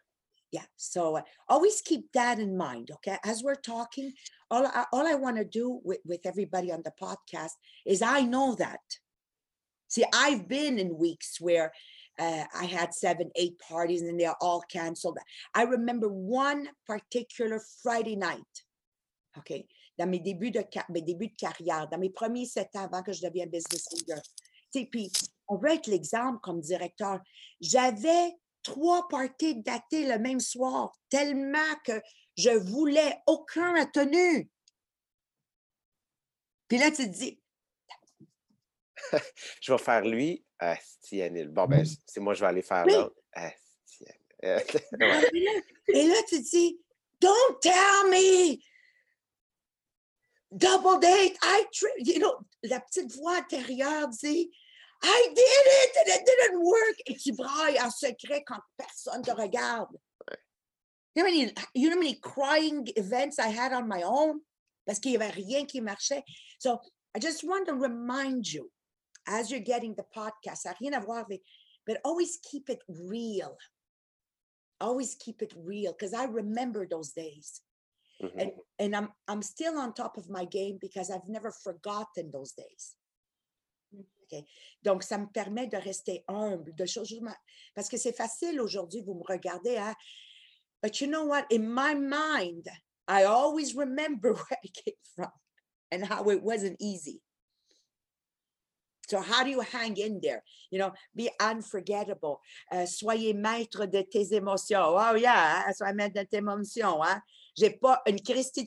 Yeah. 0.51 0.65
So 0.75 1.17
uh, 1.17 1.21
always 1.47 1.81
keep 1.81 2.11
that 2.13 2.39
in 2.39 2.57
mind. 2.57 2.89
Okay. 2.91 3.17
As 3.23 3.43
we're 3.43 3.55
talking, 3.55 4.13
all 4.49 4.65
I, 4.65 4.85
all 4.91 5.07
I 5.07 5.15
want 5.15 5.37
to 5.37 5.45
do 5.45 5.79
with, 5.83 5.99
with 6.05 6.25
everybody 6.25 6.71
on 6.71 6.81
the 6.83 6.91
podcast 6.99 7.51
is 7.85 8.01
I 8.01 8.21
know 8.21 8.55
that. 8.55 8.79
See, 9.87 10.05
I've 10.13 10.47
been 10.47 10.79
in 10.79 10.97
weeks 10.97 11.39
where 11.39 11.71
uh, 12.19 12.45
I 12.53 12.65
had 12.65 12.93
seven, 12.93 13.31
eight 13.35 13.59
parties 13.59 14.01
and 14.01 14.19
they're 14.19 14.35
all 14.41 14.61
canceled. 14.71 15.17
I 15.53 15.63
remember 15.63 16.09
one 16.09 16.69
particular 16.85 17.61
Friday 17.83 18.15
night. 18.15 18.63
Okay. 19.37 19.67
Dans 19.97 20.09
mes 20.09 20.19
débuts 20.19 20.51
de, 20.51 20.63
mes 20.89 21.01
débuts 21.01 21.29
de 21.29 21.35
carrière, 21.35 21.87
dans 21.89 21.99
mes 21.99 22.09
premiers 22.09 22.45
sept 22.45 22.75
ans 22.75 22.85
avant 22.85 23.03
que 23.03 23.13
je 23.13 23.21
devienne 23.21 23.49
business 23.49 23.87
leader. 23.93 24.21
Tu 24.71 24.81
sais, 24.81 24.85
puis 24.85 25.11
on 25.49 25.57
veut 25.57 25.71
être 25.71 25.87
l'exemple 25.87 26.39
comme 26.41 26.61
directeur. 26.61 27.19
J'avais 27.59 28.33
trois 28.63 29.07
parties 29.07 29.61
datées 29.61 30.07
le 30.07 30.19
même 30.19 30.39
soir, 30.39 30.91
tellement 31.09 31.75
que 31.83 32.01
je 32.37 32.51
voulais 32.51 33.17
aucun 33.27 33.75
a 33.75 33.85
tenu. 33.85 34.49
Puis 36.67 36.77
là, 36.77 36.91
tu 36.91 37.11
te 37.11 37.17
dis, 37.17 37.41
Je 39.61 39.71
vais 39.71 39.77
faire 39.77 40.01
lui. 40.05 40.45
Asti. 40.59 41.21
Bon, 41.47 41.65
ben, 41.67 41.85
c'est 42.05 42.19
moi, 42.19 42.33
je 42.33 42.41
vais 42.41 42.47
aller 42.47 42.61
faire 42.61 42.85
Oui. 42.85 42.93
l'autre. 42.93 43.15
Et 44.41 46.07
là, 46.07 46.15
tu 46.27 46.41
te 46.43 46.49
dis, 46.49 46.81
don't 47.19 47.59
tell 47.61 48.09
me. 48.09 48.57
Double 50.51 50.99
date, 50.99 51.37
I, 51.43 51.65
you 51.99 52.19
know, 52.19 52.39
la 52.63 52.79
petite 52.79 53.13
voix 53.13 53.37
intérieure 53.37 54.07
dit, 54.07 54.51
I 55.01 55.27
did 55.33 55.37
it 55.37 55.95
and 55.97 56.07
it 56.07 56.25
didn't 56.25 56.61
work. 56.61 56.95
Et 57.07 57.15
tu 57.15 57.33
brailles 57.33 57.79
en 57.79 57.89
secret 57.89 58.43
quand 58.45 58.59
personne 58.77 59.21
te 59.23 59.31
regarde. 59.31 59.95
You 61.15 61.23
know, 61.23 61.29
how 61.29 61.35
many, 61.35 61.53
you 61.73 61.89
know 61.89 61.95
how 61.95 61.99
many 61.99 62.15
crying 62.15 62.87
events 62.95 63.39
I 63.39 63.47
had 63.47 63.73
on 63.73 63.87
my 63.87 64.03
own? 64.03 64.41
Parce 64.85 64.99
qu'il 64.99 65.11
n'y 65.11 65.17
avait 65.17 65.33
rien 65.33 65.65
qui 65.65 65.81
marchait. 65.81 66.23
So 66.59 66.79
I 67.15 67.19
just 67.19 67.43
want 67.43 67.67
to 67.67 67.73
remind 67.73 68.51
you, 68.51 68.69
as 69.25 69.49
you're 69.51 69.59
getting 69.59 69.95
the 69.95 70.05
podcast, 70.15 70.63
ça 70.63 70.71
n'a 70.71 70.77
rien 70.79 70.93
à 70.93 71.03
voir 71.03 71.25
avec, 71.25 71.41
but 71.85 71.99
always 72.03 72.37
keep 72.43 72.69
it 72.69 72.81
real. 72.87 73.57
Always 74.81 75.15
keep 75.15 75.41
it 75.41 75.53
real 75.57 75.93
because 75.93 76.13
I 76.13 76.25
remember 76.25 76.87
those 76.87 77.11
days. 77.11 77.61
Mhm. 78.21 78.41
And 78.41 78.51
and 78.79 78.95
I'm 78.95 79.09
I'm 79.27 79.41
still 79.41 79.77
on 79.77 79.93
top 79.93 80.17
of 80.17 80.29
my 80.29 80.45
game 80.45 80.77
because 80.79 81.09
I've 81.09 81.27
never 81.27 81.51
forgotten 81.51 82.31
those 82.31 82.53
days. 82.53 82.95
Donc, 84.83 85.03
ça 85.03 85.17
me 85.17 85.27
permet 85.27 85.67
de 85.67 85.77
rester 85.77 86.23
humble, 86.27 86.73
de 86.75 86.85
ma- 87.21 87.37
Parce 87.75 87.89
que 87.89 87.97
c'est 87.97 88.13
facile 88.15 88.59
aujourd'hui, 88.61 89.01
vous 89.01 89.13
me 89.15 89.23
regardez, 89.23 89.77
hein? 89.77 89.95
But 90.81 91.01
you 91.01 91.07
know 91.07 91.25
what? 91.25 91.45
In 91.51 91.67
my 91.73 91.93
mind, 91.93 92.67
I 93.07 93.23
always 93.25 93.75
remember 93.75 94.33
where 94.33 94.59
I 94.63 94.67
came 94.69 94.95
from 95.15 95.31
and 95.91 96.03
how 96.05 96.29
it 96.29 96.41
wasn't 96.41 96.77
easy. 96.79 97.21
So 99.09 99.19
how 99.21 99.43
do 99.43 99.49
you 99.49 99.61
hang 99.61 99.97
in 99.97 100.21
there? 100.21 100.43
You 100.69 100.77
know, 100.77 100.91
be 101.15 101.31
unforgettable. 101.39 102.39
Euh, 102.71 102.85
soyez 102.85 103.33
maître 103.33 103.87
de 103.87 104.03
tes 104.03 104.33
émotions. 104.35 104.95
Oh 104.95 105.15
yeah, 105.15 105.63
hein, 105.65 105.73
soyez 105.73 105.95
maître 105.95 106.13
de 106.13 106.23
tes 106.25 106.37
émotions. 106.37 107.01
Hein? 107.03 107.19
J'ai 107.57 107.71
pas 107.71 108.01
une 108.05 108.19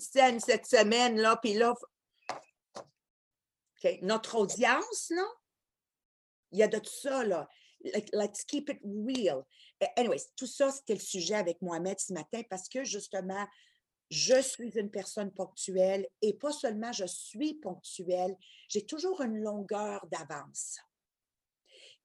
scène 0.03 0.41
cette 0.41 0.67
semaine, 0.67 1.17
là, 1.21 1.37
puis 1.37 1.55
là. 1.55 1.73
f- 1.73 2.83
OK, 3.85 3.99
Notre 4.03 4.35
audience, 4.37 5.11
là, 5.11 5.25
il 6.53 6.59
y 6.59 6.63
a 6.63 6.69
de 6.69 6.79
tout 6.79 6.93
ça, 6.93 7.25
là. 7.25 7.49
Let's 8.13 8.45
keep 8.45 8.69
it 8.69 8.79
real. 8.85 9.43
Anyways, 9.97 10.31
tout 10.37 10.47
ça, 10.47 10.71
c'était 10.71 10.95
le 10.95 11.01
sujet 11.01 11.35
avec 11.35 11.61
Mohamed 11.63 11.99
ce 11.99 12.13
matin 12.13 12.43
parce 12.49 12.69
que 12.69 12.85
justement, 12.85 13.45
je 14.09 14.41
suis 14.41 14.71
une 14.79 14.91
personne 14.91 15.33
ponctuelle 15.33 16.07
et 16.21 16.35
pas 16.35 16.53
seulement 16.53 16.93
je 16.93 17.07
suis 17.07 17.55
ponctuelle, 17.55 18.37
j'ai 18.69 18.87
toujours 18.87 19.23
une 19.23 19.39
longueur 19.39 20.07
d'avance 20.09 20.79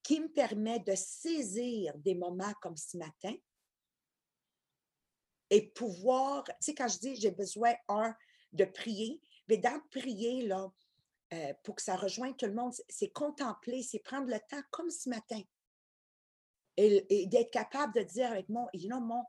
qui 0.01 0.21
me 0.21 0.29
permet 0.29 0.79
de 0.79 0.95
saisir 0.95 1.93
des 1.97 2.15
moments 2.15 2.53
comme 2.61 2.77
ce 2.77 2.97
matin 2.97 3.35
et 5.49 5.67
pouvoir, 5.71 6.45
tu 6.45 6.53
sais, 6.61 6.73
quand 6.73 6.87
je 6.87 6.99
dis 6.99 7.15
j'ai 7.17 7.31
besoin, 7.31 7.73
un, 7.89 8.15
de 8.53 8.65
prier, 8.65 9.21
mais 9.49 9.57
dans 9.57 9.81
prier, 9.91 10.47
là, 10.47 10.71
euh, 11.33 11.53
pour 11.63 11.75
que 11.75 11.81
ça 11.81 11.95
rejoigne 11.95 12.35
tout 12.35 12.45
le 12.45 12.53
monde, 12.53 12.73
c'est- 12.89 13.09
contempler, 13.09 13.83
c'est 13.83 13.99
prendre 13.99 14.27
le 14.27 14.39
temps 14.49 14.61
comme 14.71 14.89
ce 14.89 15.09
matin. 15.09 15.41
Et, 16.79 17.25
d'être 17.25 17.49
capable 17.51 17.93
de 17.95 18.01
dire 18.03 18.31
avec 18.31 18.47
mon, 18.49 18.67
know, 18.73 18.99
mon, 18.99 19.23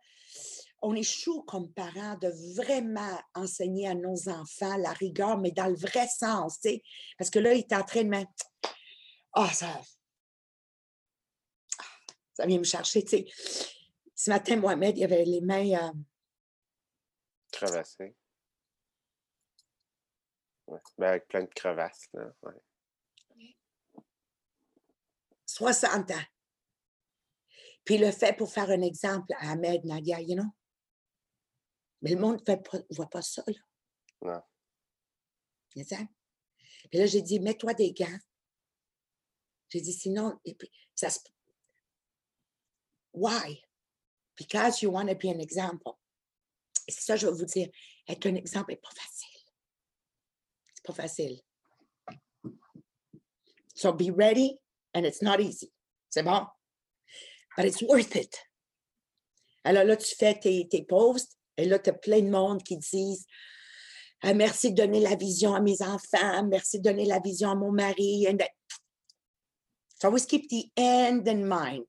on 0.82 0.94
échoue 0.94 1.42
comme 1.44 1.72
parents 1.72 2.16
de 2.18 2.28
vraiment 2.54 3.18
enseigner 3.34 3.88
à 3.88 3.94
nos 3.94 4.28
enfants 4.28 4.76
la 4.76 4.92
rigueur, 4.92 5.38
mais 5.38 5.50
dans 5.50 5.66
le 5.66 5.74
vrai 5.74 6.06
sens, 6.06 6.60
tu 6.60 6.68
sais. 6.68 6.82
Parce 7.16 7.30
que 7.30 7.38
là, 7.38 7.54
il 7.54 7.60
est 7.60 7.72
en 7.72 7.82
train 7.84 8.04
de 8.04 8.10
me. 8.10 8.22
Ah, 9.32 9.50
ça. 9.52 9.80
Ça 12.34 12.46
vient 12.46 12.58
me 12.58 12.64
chercher, 12.64 13.02
tu 13.02 13.16
sais. 13.16 13.26
Ce 14.14 14.30
matin, 14.30 14.56
Mohamed, 14.56 14.98
il 14.98 15.04
avait 15.04 15.24
les 15.24 15.40
mains. 15.40 15.88
euh, 15.88 15.92
Crevassé. 17.50 18.14
Ouais. 20.68 20.80
Ben, 20.98 21.08
avec 21.08 21.28
plein 21.28 21.42
de 21.42 21.54
crevasses, 21.54 22.08
là. 22.12 22.30
Ouais. 22.42 22.54
60 25.46 26.10
ans. 26.10 26.24
Puis 27.84 27.96
le 27.96 28.12
fait 28.12 28.36
pour 28.36 28.52
faire 28.52 28.68
un 28.70 28.82
exemple 28.82 29.32
à 29.38 29.52
Ahmed, 29.52 29.84
Nadia, 29.84 30.20
you 30.20 30.34
know? 30.36 30.44
Mais 32.02 32.10
le 32.10 32.20
monde 32.20 32.46
ne 32.46 32.94
voit 32.94 33.08
pas 33.08 33.22
ça, 33.22 33.42
là. 33.46 33.54
Non. 34.20 34.42
Puis 35.70 36.98
là, 36.98 37.06
j'ai 37.06 37.22
dit, 37.22 37.40
mets-toi 37.40 37.72
des 37.74 37.92
gants. 37.92 38.18
J'ai 39.70 39.80
dit, 39.80 39.92
sinon, 39.92 40.38
et 40.44 40.54
puis, 40.54 40.70
ça 40.94 41.10
se... 41.10 41.20
Why? 43.12 43.62
Because 44.36 44.82
you 44.82 44.90
want 44.90 45.08
to 45.08 45.14
be 45.14 45.26
an 45.34 45.40
example. 45.40 45.94
Et 46.86 46.92
c'est 46.92 47.02
ça, 47.02 47.16
je 47.16 47.26
vais 47.26 47.32
vous 47.32 47.44
dire, 47.44 47.68
être 48.06 48.26
un 48.26 48.34
exemple 48.34 48.72
n'est 48.72 48.76
pas 48.76 48.90
facile. 48.90 49.17
Pas 50.88 50.94
facile. 50.94 51.42
So 53.74 53.92
be 53.92 54.10
ready, 54.10 54.58
and 54.94 55.04
it's 55.04 55.20
not 55.20 55.38
easy. 55.38 55.70
C'est 56.08 56.22
bon? 56.22 56.46
But 57.56 57.66
it's 57.66 57.82
worth 57.82 58.16
it. 58.16 58.34
Alors 59.64 59.84
là, 59.84 59.96
tu 59.96 60.14
fais 60.16 60.38
tes, 60.40 60.66
tes 60.66 60.84
posts, 60.84 61.36
et 61.58 61.66
là, 61.66 61.78
tu 61.78 61.90
as 61.90 61.92
plein 61.92 62.22
de 62.22 62.30
monde 62.30 62.62
qui 62.62 62.78
disent 62.78 63.26
Ah, 64.22 64.32
merci 64.32 64.72
de 64.72 64.76
donner 64.76 65.00
la 65.00 65.14
vision 65.14 65.54
à 65.54 65.60
mes 65.60 65.82
enfants. 65.82 66.46
Merci 66.48 66.78
de 66.78 66.84
donner 66.84 67.04
la 67.04 67.20
vision 67.20 67.50
à 67.50 67.54
mon 67.54 67.70
mari. 67.70 68.26
So 70.00 70.08
always 70.08 70.24
keep 70.24 70.48
the 70.48 70.72
end 70.76 71.28
in 71.28 71.44
mind. 71.44 71.86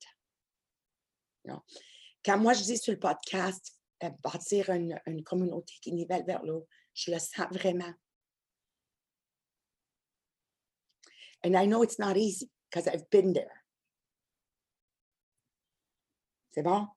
Quand 2.26 2.38
moi, 2.38 2.54
je 2.54 2.64
dis 2.64 2.78
sur 2.78 2.92
le 2.92 3.00
podcast, 3.00 3.80
euh, 4.04 4.10
bâtir 4.22 4.70
une, 4.72 5.00
une 5.06 5.24
communauté 5.24 5.74
qui 5.82 5.94
nivelle 5.94 6.26
vers 6.26 6.44
l'eau, 6.44 6.68
je 6.94 7.12
le 7.12 7.20
sens 7.20 7.48
vraiment. 7.52 7.94
And 11.44 11.56
I 11.56 11.66
know 11.66 11.84
it's 11.84 12.00
not 12.00 12.18
easy 12.18 12.50
because 12.70 12.88
I've 12.88 13.10
been 13.10 13.34
there. 13.34 13.64
C'est 16.52 16.64
bon? 16.64 16.88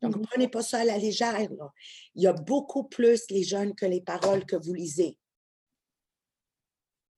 Donc, 0.00 0.16
Mhm. 0.16 0.26
prenez 0.26 0.48
pas 0.48 0.62
ça 0.62 0.80
à 0.80 0.84
la 0.84 0.98
légère. 0.98 1.48
là. 1.52 1.72
Il 2.14 2.22
y 2.22 2.26
a 2.26 2.32
beaucoup 2.32 2.84
plus 2.84 3.24
les 3.30 3.44
jeunes 3.44 3.74
que 3.74 3.86
les 3.86 4.00
paroles 4.00 4.44
que 4.44 4.56
vous 4.56 4.74
lisez. 4.74 5.16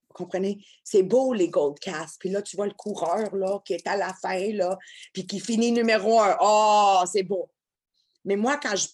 Vous 0.09 0.15
comprenez? 0.15 0.65
C'est 0.85 1.03
beau, 1.03 1.33
les 1.33 1.49
Gold 1.49 1.79
Cast. 1.81 2.21
Puis 2.21 2.29
là, 2.29 2.43
tu 2.43 2.57
vois 2.57 2.67
le 2.67 2.75
coureur 2.75 3.35
là, 3.35 3.61
qui 3.65 3.73
est 3.75 3.87
à 3.87 3.97
la 3.97 4.13
fin, 4.15 4.53
là, 4.53 4.79
puis 5.13 5.27
qui 5.27 5.41
finit 5.41 5.73
numéro 5.73 6.21
un. 6.21 6.37
Oh, 6.41 7.03
c'est 7.11 7.23
beau. 7.25 7.51
Mais 8.25 8.37
moi, 8.37 8.59
quand 8.59 8.77
je, 8.77 8.89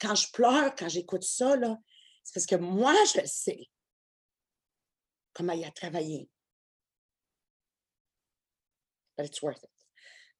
quand 0.00 0.14
je 0.14 0.30
pleure, 0.32 0.74
quand 0.74 0.88
j'écoute 0.88 1.22
ça, 1.22 1.56
là, 1.56 1.78
c'est 2.24 2.34
parce 2.34 2.46
que 2.46 2.56
moi, 2.56 2.94
je 3.14 3.24
sais 3.24 3.68
comment 5.32 5.52
il 5.54 5.64
a 5.64 5.70
travaillé. 5.70 6.28
But 9.16 9.26
it's 9.26 9.42
worth 9.42 9.62
it. 9.62 9.70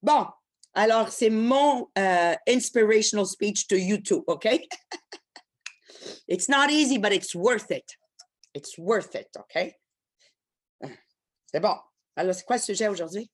Bon, 0.02 0.26
alors 0.74 1.10
c'est 1.10 1.30
mon 1.30 1.88
euh, 1.96 2.34
inspirational 2.48 3.26
speech 3.26 3.68
to 3.68 3.76
YouTube, 3.76 4.24
OK? 4.26 4.66
it's 6.28 6.48
not 6.48 6.70
easy, 6.70 6.98
but 6.98 7.12
it's 7.12 7.34
worth 7.34 7.70
it. 7.70 7.96
It's 8.54 8.76
worth 8.78 9.14
it, 9.14 9.28
OK? 9.36 9.74
C'est 11.52 11.60
bon. 11.60 11.76
Alors, 12.16 12.34
c'est 12.34 12.44
quoi 12.44 12.56
le 12.56 12.62
sujet 12.62 12.88
aujourd'hui? 12.88 13.30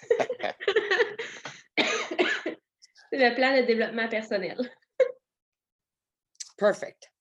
C'est 3.10 3.18
le 3.18 3.34
plan 3.34 3.54
de 3.54 3.62
développement 3.66 4.08
personnel. 4.08 4.56
Perfect. 6.56 7.11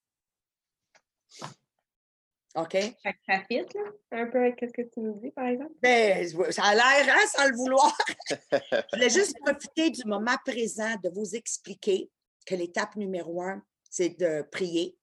OK? 2.55 2.71
Fait 2.71 2.93
que 3.13 3.19
ça 3.27 3.41
fit, 3.47 3.59
là, 3.59 3.81
un 4.11 4.25
peu 4.27 4.39
avec 4.39 4.59
ce 4.59 4.73
que 4.73 4.81
tu 4.81 4.99
nous 4.99 5.19
dis, 5.19 5.31
par 5.31 5.45
exemple. 5.47 5.71
Ben, 5.81 6.27
ça 6.51 6.63
a 6.63 6.75
l'air, 6.75 7.15
hein, 7.15 7.27
sans 7.33 7.47
le 7.47 7.55
vouloir. 7.55 7.97
Je 8.51 8.95
voulais 8.95 9.09
juste 9.09 9.37
profiter 9.39 9.89
du 9.89 10.03
moment 10.05 10.35
présent 10.45 10.95
de 11.03 11.09
vous 11.09 11.35
expliquer 11.35 12.09
que 12.45 12.55
l'étape 12.55 12.95
numéro 12.95 13.41
un, 13.41 13.63
c'est 13.89 14.09
de 14.19 14.41
prier, 14.51 14.97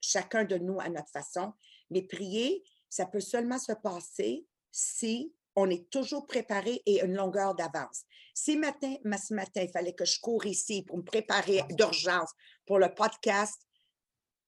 chacun 0.00 0.44
de 0.44 0.56
nous 0.56 0.80
à 0.80 0.88
notre 0.88 1.10
façon. 1.10 1.52
Mais 1.90 2.02
prier, 2.02 2.62
ça 2.88 3.06
peut 3.06 3.20
seulement 3.20 3.58
se 3.58 3.72
passer 3.72 4.46
si 4.70 5.34
on 5.56 5.70
est 5.70 5.88
toujours 5.90 6.26
préparé 6.26 6.82
et 6.86 7.02
une 7.04 7.14
longueur 7.14 7.54
d'avance. 7.54 8.02
Si 8.34 8.56
matin, 8.56 8.96
ma- 9.04 9.18
ce 9.18 9.34
matin, 9.34 9.62
il 9.62 9.70
fallait 9.70 9.92
que 9.94 10.04
je 10.04 10.18
cours 10.20 10.44
ici 10.46 10.82
pour 10.82 10.98
me 10.98 11.04
préparer 11.04 11.62
d'urgence 11.70 12.32
pour 12.66 12.78
le 12.78 12.92
podcast, 12.92 13.60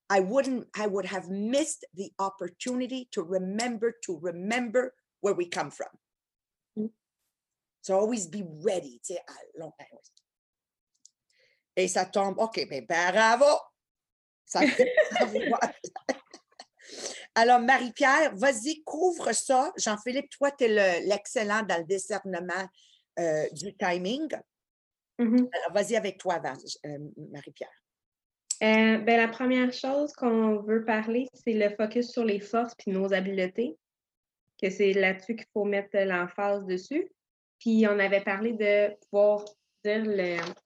I 0.08 0.20
wouldn't, 0.20 0.66
I 0.74 0.86
would 0.86 1.06
have 1.06 1.28
missed 1.28 1.84
the 1.94 2.12
opportunity 2.18 3.08
to 3.12 3.22
remember, 3.22 3.94
to 4.04 4.18
remember 4.22 4.94
where 5.20 5.34
we 5.34 5.46
come 5.46 5.70
from. 5.70 5.88
Mm. 6.78 6.90
So 7.82 7.98
always 7.98 8.26
be 8.26 8.44
ready, 8.62 9.00
tu 9.04 9.14
sais, 9.14 9.20
à 9.28 9.34
long 9.58 9.72
terme. 9.78 9.98
Et 11.76 11.88
ça 11.88 12.06
tombe, 12.06 12.38
OK, 12.38 12.66
mais 12.70 12.80
bravo! 12.80 13.58
Ça. 14.46 14.60
Alors, 17.34 17.60
Marie-Pierre, 17.60 18.34
vas-y, 18.34 18.82
couvre 18.82 19.32
ça. 19.32 19.72
Jean-Philippe, 19.76 20.30
toi, 20.30 20.50
tu 20.52 20.64
es 20.64 21.00
l'excellent 21.00 21.62
dans 21.64 21.76
le 21.76 21.84
discernement 21.84 22.66
euh, 23.18 23.46
du 23.52 23.76
timing. 23.76 24.28
Mhm. 25.18 25.48
Alors, 25.52 25.72
vas-y 25.74 25.96
avec 25.96 26.18
toi 26.18 26.40
euh, 26.44 26.98
Marie-Pierre. 27.30 27.82
Euh, 28.62 28.98
ben, 28.98 29.16
la 29.18 29.28
première 29.28 29.72
chose 29.72 30.12
qu'on 30.14 30.62
veut 30.62 30.84
parler, 30.84 31.28
c'est 31.34 31.52
le 31.52 31.74
focus 31.76 32.10
sur 32.10 32.24
les 32.24 32.40
forces 32.40 32.74
puis 32.74 32.90
nos 32.90 33.12
habiletés, 33.12 33.76
que 34.60 34.70
c'est 34.70 34.92
là-dessus 34.92 35.36
qu'il 35.36 35.46
faut 35.52 35.64
mettre 35.64 35.96
l'emphase 35.98 36.64
dessus. 36.64 37.10
Puis 37.58 37.86
on 37.86 37.98
avait 37.98 38.22
parlé 38.22 38.52
de 38.54 38.94
pouvoir 39.10 39.44
dire 39.84 40.04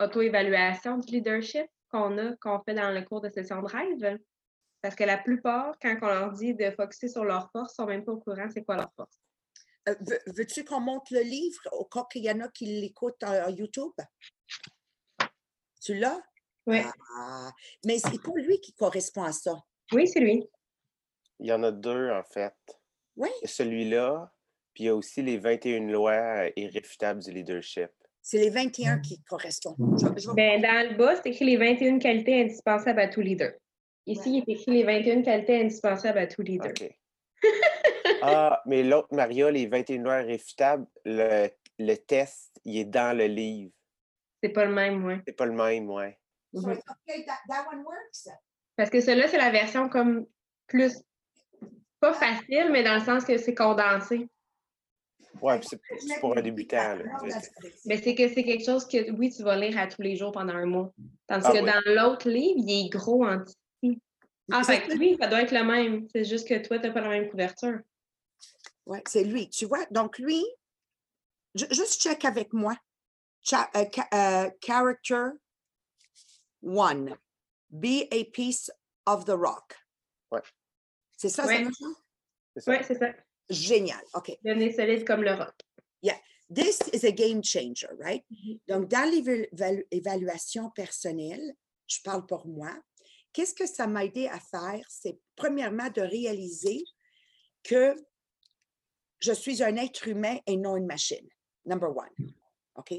l'auto-évaluation 0.00 0.98
du 0.98 1.12
leadership 1.12 1.66
qu'on 1.90 2.16
a, 2.18 2.36
qu'on 2.36 2.60
fait 2.62 2.74
dans 2.74 2.92
le 2.92 3.02
cours 3.02 3.20
de 3.20 3.28
session 3.28 3.60
de 3.60 3.66
rêve. 3.66 4.18
Parce 4.82 4.94
que 4.94 5.04
la 5.04 5.18
plupart, 5.18 5.74
quand 5.82 5.96
on 6.00 6.06
leur 6.06 6.32
dit 6.32 6.54
de 6.54 6.70
focuser 6.70 7.08
sur 7.08 7.24
leurs 7.24 7.50
forces, 7.50 7.74
sont 7.74 7.86
même 7.86 8.04
pas 8.04 8.12
au 8.12 8.20
courant 8.20 8.48
c'est 8.52 8.64
quoi 8.64 8.76
leurs 8.76 8.92
forces. 8.96 9.18
Euh, 9.88 9.94
veux- 10.00 10.18
Veux-tu 10.36 10.64
qu'on 10.64 10.80
monte 10.80 11.10
le 11.10 11.20
livre 11.20 11.60
au 11.72 11.84
cas 11.84 12.04
qu'il 12.10 12.22
y 12.24 12.30
en 12.30 12.40
a 12.40 12.48
qui 12.48 12.66
l'écoutent 12.66 13.22
en, 13.24 13.46
en 13.46 13.48
YouTube? 13.48 13.92
Tu 15.82 15.94
l'as? 15.94 16.20
Oui, 16.66 16.78
Ah, 17.16 17.50
mais 17.84 17.98
c'est 17.98 18.22
pas 18.22 18.32
lui 18.36 18.60
qui 18.60 18.72
correspond 18.74 19.22
à 19.24 19.32
ça. 19.32 19.54
oui 19.92 20.06
c'est 20.06 20.20
lui. 20.20 20.44
Il 21.38 21.46
y 21.46 21.52
en 21.52 21.62
a 21.62 21.70
deux, 21.70 22.10
en 22.10 22.22
fait. 22.22 22.54
Oui, 23.16 23.28
Il 23.40 23.42
y 23.42 23.44
a 23.46 23.48
Celui-là, 23.48 24.32
puis 24.74 24.84
il 24.84 24.86
y 24.86 24.90
a 24.90 24.94
aussi 24.94 25.22
les 25.22 25.38
21 25.38 25.88
lois 25.90 26.12
euh, 26.12 26.50
irréfutables 26.56 27.22
du 27.22 27.32
leadership. 27.32 27.90
c'est 28.22 28.38
les 28.38 28.50
21 28.50 28.98
qui 29.00 29.22
correspondent. 29.22 29.98
Je 29.98 30.20
je 30.22 30.30
Ben, 30.34 30.60
dans 30.60 30.90
le 30.90 30.96
bas, 30.96 31.16
c'est 31.16 31.30
écrit 31.30 31.46
les 31.46 31.56
21 31.56 31.98
qualités 31.98 32.42
indispensables 32.42 33.00
à 33.00 33.08
tout 33.08 33.22
leader. 33.22 33.52
Ici, 34.06 34.30
il 34.30 34.38
est 34.38 34.52
écrit 34.54 34.72
les 34.72 34.84
21 34.84 35.22
qualités 35.22 35.60
indispensables 35.60 36.18
à 36.18 36.26
tout 36.26 36.42
leader. 36.42 36.70
OK. 36.70 36.90
ah, 38.22 38.60
mais 38.66 38.82
l'autre, 38.82 39.08
Maria, 39.12 39.50
les 39.50 39.66
21 39.66 40.02
lois 40.02 40.20
irréfutables, 40.22 40.86
le, 41.06 41.48
le 41.78 41.94
test, 41.96 42.50
il 42.64 42.78
est 42.78 42.84
dans 42.84 43.16
le 43.16 43.26
livre. 43.26 43.72
C'est 44.42 44.50
pas 44.50 44.66
le 44.66 44.72
même, 44.74 45.00
moi. 45.00 45.16
C'est 45.26 45.32
pas 45.36 45.46
le 45.46 45.52
même, 45.52 45.88
ouais. 45.90 46.18
So 46.52 46.60
Mhm. 46.66 46.72
it's 46.74 46.84
okay, 46.90 47.24
that, 47.26 47.38
that 47.48 47.66
one 47.72 47.84
works. 47.84 48.28
Parce 48.76 48.90
que 48.90 49.00
celui-là, 49.00 49.28
c'est 49.28 49.38
la 49.38 49.50
version 49.50 49.88
comme 49.88 50.26
plus, 50.66 50.92
pas 52.00 52.12
facile, 52.14 52.70
mais 52.72 52.82
dans 52.82 52.94
le 52.94 53.04
sens 53.04 53.24
que 53.24 53.36
c'est 53.38 53.54
condensé. 53.54 54.28
Ouais, 55.40 55.58
puis 55.60 55.68
c'est 55.68 56.20
pour 56.20 56.36
un 56.36 56.42
débutant. 56.42 56.96
Là. 56.96 57.04
Mais 57.86 57.96
c'est 57.98 58.14
que 58.14 58.28
c'est 58.28 58.42
quelque 58.42 58.64
chose 58.64 58.86
que, 58.86 59.10
oui, 59.12 59.30
tu 59.30 59.42
vas 59.42 59.56
lire 59.56 59.78
à 59.78 59.86
tous 59.86 60.02
les 60.02 60.16
jours 60.16 60.32
pendant 60.32 60.54
un 60.54 60.66
mois. 60.66 60.92
Tandis 61.28 61.46
Ah 61.48 61.52
que 61.52 61.58
oui. 61.58 61.66
dans 61.70 61.92
l'autre 61.94 62.28
livre, 62.28 62.58
il 62.58 62.86
est 62.86 62.88
gros 62.90 63.24
en 63.24 63.38
petit. 63.38 63.56
En 64.52 64.64
fait, 64.64 64.82
oui, 64.98 65.16
ça 65.20 65.28
doit 65.28 65.42
être 65.42 65.52
le 65.52 65.62
même. 65.62 66.08
C'est 66.12 66.24
juste 66.24 66.48
que 66.48 66.58
toi, 66.66 66.78
tu 66.80 66.86
n'as 66.88 66.92
pas 66.92 67.00
la 67.00 67.08
même 67.10 67.30
couverture. 67.30 67.78
Ouais, 68.86 69.02
c'est 69.06 69.22
lui. 69.22 69.48
Tu 69.48 69.66
vois, 69.66 69.86
donc 69.92 70.18
lui, 70.18 70.44
ju- 71.54 71.66
juste 71.70 72.00
check 72.02 72.24
avec 72.24 72.52
moi. 72.52 72.74
Cha- 73.42 73.70
euh, 73.76 73.84
ca- 73.94 74.08
euh, 74.12 74.50
character 74.60 75.26
one. 76.62 77.16
Be 77.70 78.06
a 78.10 78.24
piece 78.24 78.70
of 79.06 79.24
the 79.24 79.36
rock. 79.36 79.76
Ouais. 80.30 80.42
C'est 81.16 81.28
ça, 81.28 81.46
Ouais. 81.46 81.64
ça. 81.64 81.86
Oui, 82.66 82.76
c'est 82.86 82.98
ça. 82.98 83.14
Génial. 83.48 84.02
OK. 84.14 84.36
Devenir 84.44 84.74
solide 84.74 85.04
comme 85.04 85.22
le 85.22 85.34
roc. 85.34 85.54
This 86.52 86.80
is 86.92 87.04
a 87.04 87.12
game 87.12 87.44
changer, 87.44 87.90
right? 88.00 88.24
Mhm. 88.28 88.58
Donc, 88.66 88.88
dans 88.88 89.08
l'évaluation 89.08 90.68
personnelle, 90.70 91.54
je 91.86 92.00
parle 92.02 92.26
pour 92.26 92.44
moi, 92.48 92.76
qu'est-ce 93.32 93.54
que 93.54 93.66
ça 93.66 93.86
m'a 93.86 94.04
aidé 94.04 94.26
à 94.26 94.40
faire? 94.40 94.84
C'est 94.88 95.16
premièrement 95.36 95.88
de 95.90 96.00
réaliser 96.00 96.82
que 97.62 97.94
je 99.20 99.32
suis 99.32 99.62
un 99.62 99.76
être 99.76 100.08
humain 100.08 100.38
et 100.46 100.56
non 100.56 100.76
une 100.76 100.86
machine. 100.86 101.28
Number 101.66 101.96
one. 101.96 102.32
OK? 102.74 102.94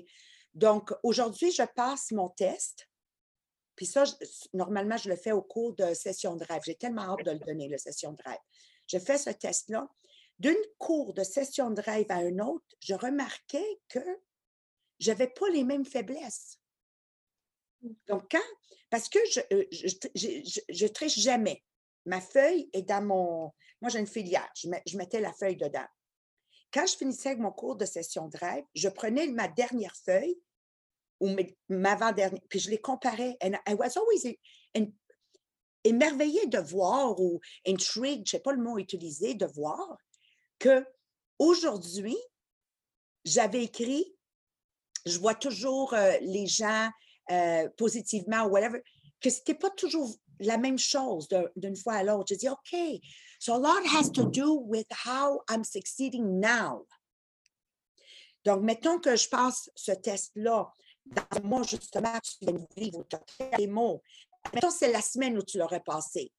Donc, 0.53 0.93
aujourd'hui, 1.03 1.51
je 1.51 1.63
passe 1.75 2.11
mon 2.11 2.29
test. 2.29 2.87
Puis 3.75 3.85
ça, 3.85 4.03
normalement, 4.53 4.97
je 4.97 5.09
le 5.09 5.15
fais 5.15 5.31
au 5.31 5.41
cours 5.41 5.73
de 5.73 5.93
session 5.93 6.35
de 6.35 6.43
rêve. 6.43 6.61
J'ai 6.65 6.75
tellement 6.75 7.13
hâte 7.13 7.25
de 7.25 7.31
le 7.31 7.39
donner, 7.39 7.67
la 7.67 7.77
session 7.77 8.13
de 8.13 8.21
rêve. 8.23 8.39
Je 8.87 8.99
fais 8.99 9.17
ce 9.17 9.29
test-là. 9.29 9.87
D'une 10.39 10.57
cours 10.77 11.13
de 11.13 11.23
session 11.23 11.69
de 11.71 11.81
rêve 11.81 12.07
à 12.09 12.15
un 12.15 12.39
autre, 12.39 12.65
je 12.79 12.93
remarquais 12.93 13.79
que 13.87 13.99
je 14.99 15.11
n'avais 15.11 15.27
pas 15.27 15.49
les 15.49 15.63
mêmes 15.63 15.85
faiblesses. 15.85 16.59
Donc, 18.07 18.29
quand, 18.29 18.39
parce 18.89 19.09
que 19.09 19.19
je 19.31 19.39
ne 19.51 20.73
je 20.73 20.87
triche 20.87 21.19
jamais. 21.19 21.63
Ma 22.05 22.21
feuille 22.21 22.69
est 22.73 22.81
dans 22.83 23.03
mon. 23.03 23.53
Moi, 23.81 23.89
j'ai 23.89 23.99
une 23.99 24.07
filière. 24.07 24.49
Je, 24.55 24.67
je 24.85 24.97
mettais 24.97 25.19
la 25.19 25.33
feuille 25.33 25.57
dedans. 25.57 25.85
Quand 26.73 26.85
je 26.85 26.95
finissais 26.95 27.29
avec 27.29 27.41
mon 27.41 27.51
cours 27.51 27.75
de 27.75 27.85
session 27.85 28.27
de 28.27 28.37
rêve, 28.37 28.63
je 28.73 28.89
prenais 28.89 29.27
ma 29.27 29.47
dernière 29.47 29.95
feuille 29.95 30.39
ou 31.21 31.29
ma 31.69 31.93
avant-dernière, 31.93 32.41
puis 32.49 32.59
je 32.59 32.69
les 32.69 32.81
comparais. 32.81 33.37
And 33.41 33.53
I 33.67 33.75
was 33.75 33.97
always 33.97 34.37
émerveillée 35.83 36.47
de 36.47 36.59
voir 36.59 37.19
ou 37.19 37.39
intrigued, 37.65 38.27
je 38.27 38.35
ne 38.35 38.39
sais 38.39 38.39
pas 38.39 38.51
le 38.53 38.61
mot 38.61 38.77
utilisé, 38.77 39.33
de 39.33 39.45
voir 39.45 39.97
que 40.59 40.85
aujourd'hui, 41.39 42.17
j'avais 43.23 43.63
écrit, 43.63 44.13
je 45.05 45.17
vois 45.19 45.35
toujours 45.35 45.93
euh, 45.93 46.17
les 46.21 46.45
gens 46.47 46.89
euh, 47.31 47.67
positivement 47.77 48.43
ou 48.45 48.49
whatever, 48.49 48.83
que 49.19 49.29
ce 49.29 49.37
n'était 49.39 49.55
pas 49.55 49.69
toujours 49.71 50.13
la 50.39 50.57
même 50.57 50.77
chose 50.77 51.27
d'un- 51.27 51.49
d'une 51.55 51.75
fois 51.75 51.93
à 51.93 52.03
l'autre. 52.03 52.27
Je 52.29 52.35
dis, 52.35 52.49
OK, 52.49 52.75
so 53.39 53.53
a 53.53 53.57
lot 53.59 53.85
has 53.87 54.11
to 54.11 54.25
do 54.25 54.53
with 54.67 54.87
how 55.05 55.41
I'm 55.49 55.63
succeeding 55.63 56.39
now. 56.39 56.87
Donc, 58.43 58.63
mettons 58.63 58.99
que 58.99 59.15
je 59.15 59.29
passe 59.29 59.69
ce 59.75 59.91
test-là 59.91 60.71
dans 61.05 61.23
un 61.31 61.41
mois, 61.41 61.63
justement, 61.63 62.19
tu 62.19 62.33
viens 62.41 62.53
de 62.53 62.67
vivre 62.75 62.99
où 62.99 63.03
tu 63.03 63.15
as 63.15 63.23
fait 63.27 63.57
les 63.57 63.67
mots. 63.67 64.01
Mettons, 64.53 64.71
c'est 64.71 64.91
la 64.91 65.01
semaine 65.01 65.37
où 65.37 65.43
tu 65.43 65.57
l'aurais 65.57 65.83
passé. 65.83 66.31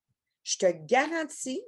Je 0.42 0.56
te 0.58 0.66
garantis 0.66 1.62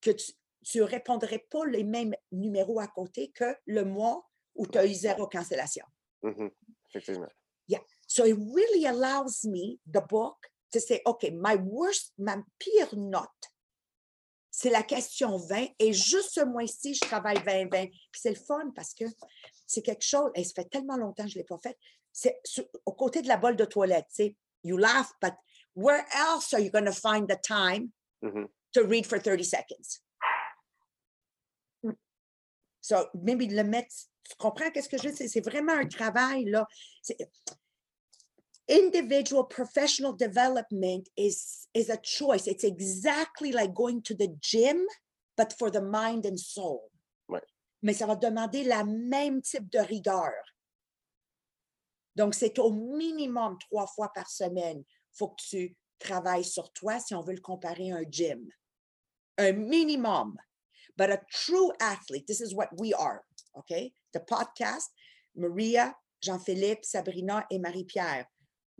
que 0.00 0.10
tu 0.10 0.78
ne 0.78 0.82
répondrais 0.82 1.46
pas 1.50 1.64
les 1.66 1.84
mêmes 1.84 2.14
numéros 2.30 2.80
à 2.80 2.88
côté 2.88 3.30
que 3.30 3.56
le 3.66 3.84
mois 3.84 4.28
où 4.54 4.66
tu 4.66 4.78
as 4.78 4.86
eu 4.86 4.94
zéro 4.94 5.26
cancellation. 5.26 5.84
Mhm. 6.22 6.50
Effectivement. 6.88 7.28
So 8.06 8.26
it 8.26 8.36
really 8.36 8.84
allows 8.84 9.42
me, 9.42 9.78
the 9.86 10.02
book, 10.02 10.36
to 10.72 10.80
say, 10.80 11.00
OK, 11.06 11.30
my 11.30 11.56
worst, 11.56 12.12
ma 12.18 12.36
pire 12.58 12.94
note, 12.94 13.48
c'est 14.54 14.70
la 14.70 14.82
question 14.82 15.36
20. 15.38 15.66
Et 15.78 15.92
juste 15.94 16.30
ce 16.34 16.44
mois-ci, 16.44 16.94
je 16.94 17.00
travaille 17.00 17.38
20-20. 17.38 17.88
Puis 17.90 18.20
c'est 18.20 18.28
le 18.30 18.36
fun 18.36 18.70
parce 18.76 18.92
que 18.94 19.04
c'est 19.66 19.80
quelque 19.82 20.04
chose, 20.04 20.30
et 20.34 20.44
ça 20.44 20.52
fait 20.54 20.68
tellement 20.68 20.96
longtemps 20.98 21.24
que 21.24 21.30
je 21.30 21.38
ne 21.38 21.42
l'ai 21.42 21.46
pas 21.46 21.58
fait. 21.58 21.76
C'est 22.12 22.38
au 22.84 22.92
côté 22.92 23.22
de 23.22 23.28
la 23.28 23.38
bolle 23.38 23.56
de 23.56 23.64
toilette, 23.64 24.06
tu 24.14 24.14
sais. 24.24 24.36
You 24.62 24.76
laugh, 24.76 25.10
but 25.20 25.32
where 25.74 26.04
else 26.14 26.52
are 26.52 26.60
you 26.60 26.70
going 26.70 26.84
to 26.84 26.92
find 26.92 27.26
the 27.28 27.40
time 27.42 27.90
Mhm. 28.22 28.46
to 28.74 28.82
read 28.86 29.06
for 29.06 29.18
30 29.18 29.42
seconds? 29.44 30.02
Mm. 31.82 31.96
So, 32.80 33.08
maybe 33.14 33.46
le 33.50 33.64
mettre, 33.64 33.92
tu 34.28 34.36
comprends 34.36 34.70
qu'est-ce 34.70 34.88
que 34.88 34.98
je 34.98 35.04
veux 35.04 35.14
dire? 35.14 35.16
C'est- 35.18 35.28
C'est 35.28 35.40
vraiment 35.40 35.72
un 35.72 35.88
travail, 35.88 36.44
là. 36.44 36.66
Individual 38.68 39.44
professional 39.44 40.12
development 40.12 41.08
is 41.16 41.66
is 41.74 41.90
a 41.90 41.96
choice. 41.96 42.46
It's 42.46 42.64
exactly 42.64 43.52
like 43.52 43.74
going 43.74 44.02
to 44.02 44.14
the 44.14 44.28
gym, 44.40 44.86
but 45.36 45.52
for 45.58 45.70
the 45.70 45.82
mind 45.82 46.26
and 46.26 46.38
soul. 46.38 46.90
Ouais. 47.28 47.42
Mais 47.82 47.94
ça 47.94 48.06
va 48.06 48.14
demander 48.14 48.64
la 48.64 48.84
même 48.84 49.42
type 49.42 49.68
de 49.70 49.80
rigueur. 49.80 50.32
Donc, 52.14 52.34
c'est 52.34 52.58
au 52.58 52.70
minimum 52.70 53.56
trois 53.58 53.86
fois 53.86 54.12
par 54.14 54.28
semaine. 54.28 54.84
Faut 55.12 55.28
que 55.28 55.42
tu 55.42 55.76
travailles 55.98 56.44
sur 56.44 56.72
toi 56.72 57.00
si 57.00 57.14
on 57.14 57.22
veut 57.22 57.34
le 57.34 57.40
comparer 57.40 57.90
à 57.90 57.96
un 57.96 58.04
gym. 58.08 58.48
Un 59.38 59.52
minimum. 59.52 60.36
But 60.96 61.10
a 61.10 61.20
true 61.30 61.72
athlete, 61.80 62.26
this 62.26 62.40
is 62.40 62.54
what 62.54 62.68
we 62.78 62.92
are, 62.92 63.22
okay? 63.56 63.94
The 64.12 64.20
podcast, 64.20 64.90
Maria, 65.34 65.96
Jean-Philippe, 66.20 66.84
Sabrina, 66.84 67.46
et 67.50 67.58
Marie-Pierre. 67.58 68.26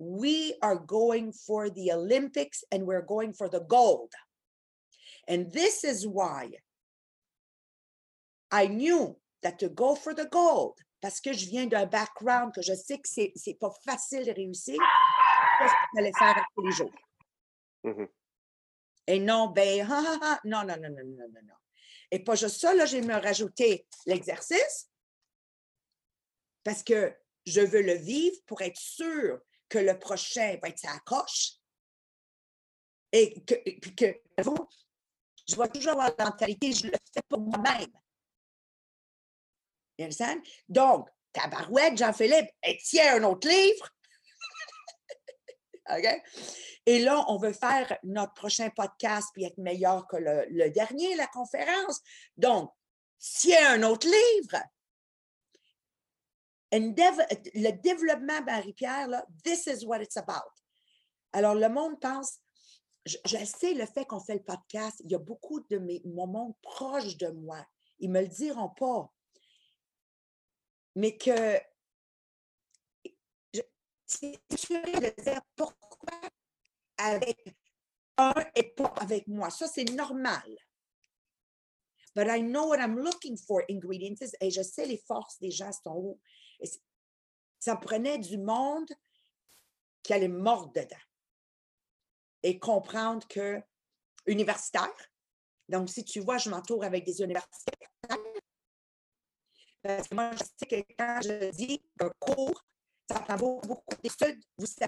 We 0.04 0.54
are 0.62 0.76
going 0.76 1.32
for 1.32 1.70
the 1.70 1.92
Olympics 1.92 2.64
and 2.72 2.86
we're 2.86 3.06
going 3.06 3.34
for 3.34 3.48
the 3.48 3.60
gold. 3.60 4.12
And 5.28 5.52
this 5.52 5.84
is 5.84 6.04
why 6.06 6.50
I 8.50 8.66
knew 8.66 9.16
that 9.42 9.60
to 9.60 9.68
go 9.68 9.94
for 9.94 10.12
the 10.12 10.26
gold, 10.26 10.74
parce 11.00 11.20
que 11.20 11.32
je 11.32 11.46
viens 11.46 11.66
d'un 11.66 11.86
background 11.86 12.52
que 12.52 12.62
je 12.62 12.74
sais 12.74 12.98
que 12.98 13.08
c'est 13.08 13.32
c'est 13.36 13.54
pas 13.54 13.70
facile 13.84 14.24
de 14.24 14.32
réussir, 14.32 14.76
qu'est-ce 15.58 15.72
que 15.72 15.88
j'allais 15.94 16.12
faire 16.18 16.44
tous 16.56 16.66
les 16.66 16.72
jours? 16.72 16.94
Mhm. 17.84 18.08
Et 19.06 19.20
non, 19.20 19.48
ben, 19.48 19.86
ah, 19.90 20.02
ah, 20.04 20.18
ah, 20.22 20.40
non, 20.44 20.64
non, 20.64 20.76
non, 20.80 20.90
non, 20.90 21.04
non, 21.04 21.28
non, 21.32 21.42
non. 21.44 21.54
Et 22.10 22.18
pas 22.18 22.34
juste 22.34 22.60
ça, 22.60 22.74
là, 22.74 22.86
j'ai 22.86 23.02
me 23.02 23.14
rajouter 23.14 23.86
l'exercice 24.06 24.90
parce 26.64 26.82
que 26.82 27.16
je 27.46 27.60
veux 27.60 27.82
le 27.82 27.94
vivre 27.94 28.36
pour 28.46 28.62
être 28.62 28.78
sûr 28.78 29.40
que 29.72 29.78
le 29.78 29.98
prochain 29.98 30.58
va 30.60 30.68
être 30.68 30.78
sa 30.78 30.98
coche. 30.98 31.52
Et 33.10 33.42
que, 33.42 33.54
puis 33.80 33.94
que, 33.94 34.20
vous, 34.42 34.68
je 35.48 35.56
vais 35.56 35.68
toujours 35.68 35.92
avoir 35.92 36.10
la 36.18 36.24
mentalité, 36.26 36.72
je 36.72 36.88
le 36.88 36.92
fais 37.12 37.22
pour 37.26 37.40
moi-même. 37.40 37.90
Donc, 40.68 41.08
tabarouette, 41.32 41.96
Jean-Philippe, 41.96 42.50
tiens 42.84 43.16
un 43.16 43.22
autre 43.22 43.48
livre. 43.48 43.88
OK? 45.90 46.22
Et 46.84 46.98
là, 46.98 47.24
on 47.28 47.38
veut 47.38 47.54
faire 47.54 47.96
notre 48.02 48.34
prochain 48.34 48.68
podcast 48.70 49.28
puis 49.32 49.44
être 49.44 49.58
meilleur 49.58 50.06
que 50.06 50.16
le 50.16 50.68
dernier, 50.70 51.14
la 51.14 51.28
conférence. 51.28 52.02
Donc, 52.36 52.70
tiens 53.18 53.74
un 53.74 53.82
autre 53.84 54.06
livre. 54.06 54.62
Le 56.72 57.70
développement, 57.82 58.42
Marie-Pierre, 58.42 59.08
this 59.44 59.66
is 59.66 59.84
what 59.84 60.00
it's 60.00 60.16
about. 60.16 60.50
Alors, 61.32 61.54
le 61.54 61.68
monde 61.68 62.00
pense, 62.00 62.38
je, 63.04 63.44
sais 63.44 63.74
le 63.74 63.86
fait 63.86 64.06
qu'on 64.06 64.20
fait 64.20 64.34
le 64.34 64.42
podcast, 64.42 65.00
il 65.04 65.10
y 65.10 65.14
a 65.14 65.18
beaucoup 65.18 65.60
de 65.60 65.78
mes, 65.78 66.00
mon 66.04 66.26
monde 66.26 66.54
proche 66.62 67.16
de 67.16 67.28
moi. 67.28 67.64
Ils 67.98 68.10
ne 68.10 68.14
me 68.14 68.22
le 68.22 68.28
diront 68.28 68.70
pas. 68.70 69.12
Mais 70.94 71.16
que 71.16 71.60
c'est 74.06 74.38
de 74.50 75.22
dire 75.22 75.40
pourquoi 75.56 76.20
avec 76.98 77.54
un 78.18 78.34
et 78.54 78.74
pas 78.74 78.92
avec 79.00 79.26
moi. 79.26 79.50
Ça, 79.50 79.66
c'est 79.66 79.90
normal. 79.90 80.56
But 82.14 82.28
I 82.28 82.42
know 82.42 82.68
what 82.68 82.78
I'm 82.78 82.98
looking 82.98 83.38
for 83.38 83.62
ingredients 83.70 84.22
et 84.40 84.50
je 84.50 84.62
sais 84.62 84.86
les 84.86 84.98
forces 84.98 85.38
des 85.40 85.50
gens 85.50 85.72
sont 85.72 85.96
où. 85.96 86.20
Et 86.62 86.70
ça 87.58 87.74
me 87.74 87.80
prenait 87.80 88.18
du 88.18 88.38
monde 88.38 88.88
qui 90.02 90.12
allait 90.12 90.28
mordre 90.28 90.72
dedans 90.72 90.96
et 92.42 92.58
comprendre 92.58 93.26
que 93.28 93.60
universitaire. 94.26 94.90
Donc, 95.68 95.88
si 95.90 96.04
tu 96.04 96.20
vois, 96.20 96.38
je 96.38 96.50
m'entoure 96.50 96.84
avec 96.84 97.04
des 97.04 97.20
universitaires. 97.20 97.90
Parce 99.82 100.08
que 100.08 100.14
moi, 100.14 100.30
je 100.32 100.44
sais 100.56 100.66
que 100.66 100.92
quand 100.96 101.20
je 101.22 101.50
dis 101.50 101.82
un 102.00 102.10
cours, 102.20 102.62
ça 103.10 103.20
prend 103.20 103.36
beaucoup, 103.36 103.68
beaucoup 103.68 103.96
d'études, 104.02 104.40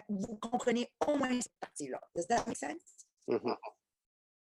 vous, 0.08 0.37
comprenez 0.37 0.88
au 1.06 1.16
moins 1.16 1.40
cette 1.40 1.58
partie-là. 1.60 2.00
Does 2.14 2.26
that 2.26 2.46
make 2.46 2.56
sense? 2.56 3.06
Mhm. 3.26 3.56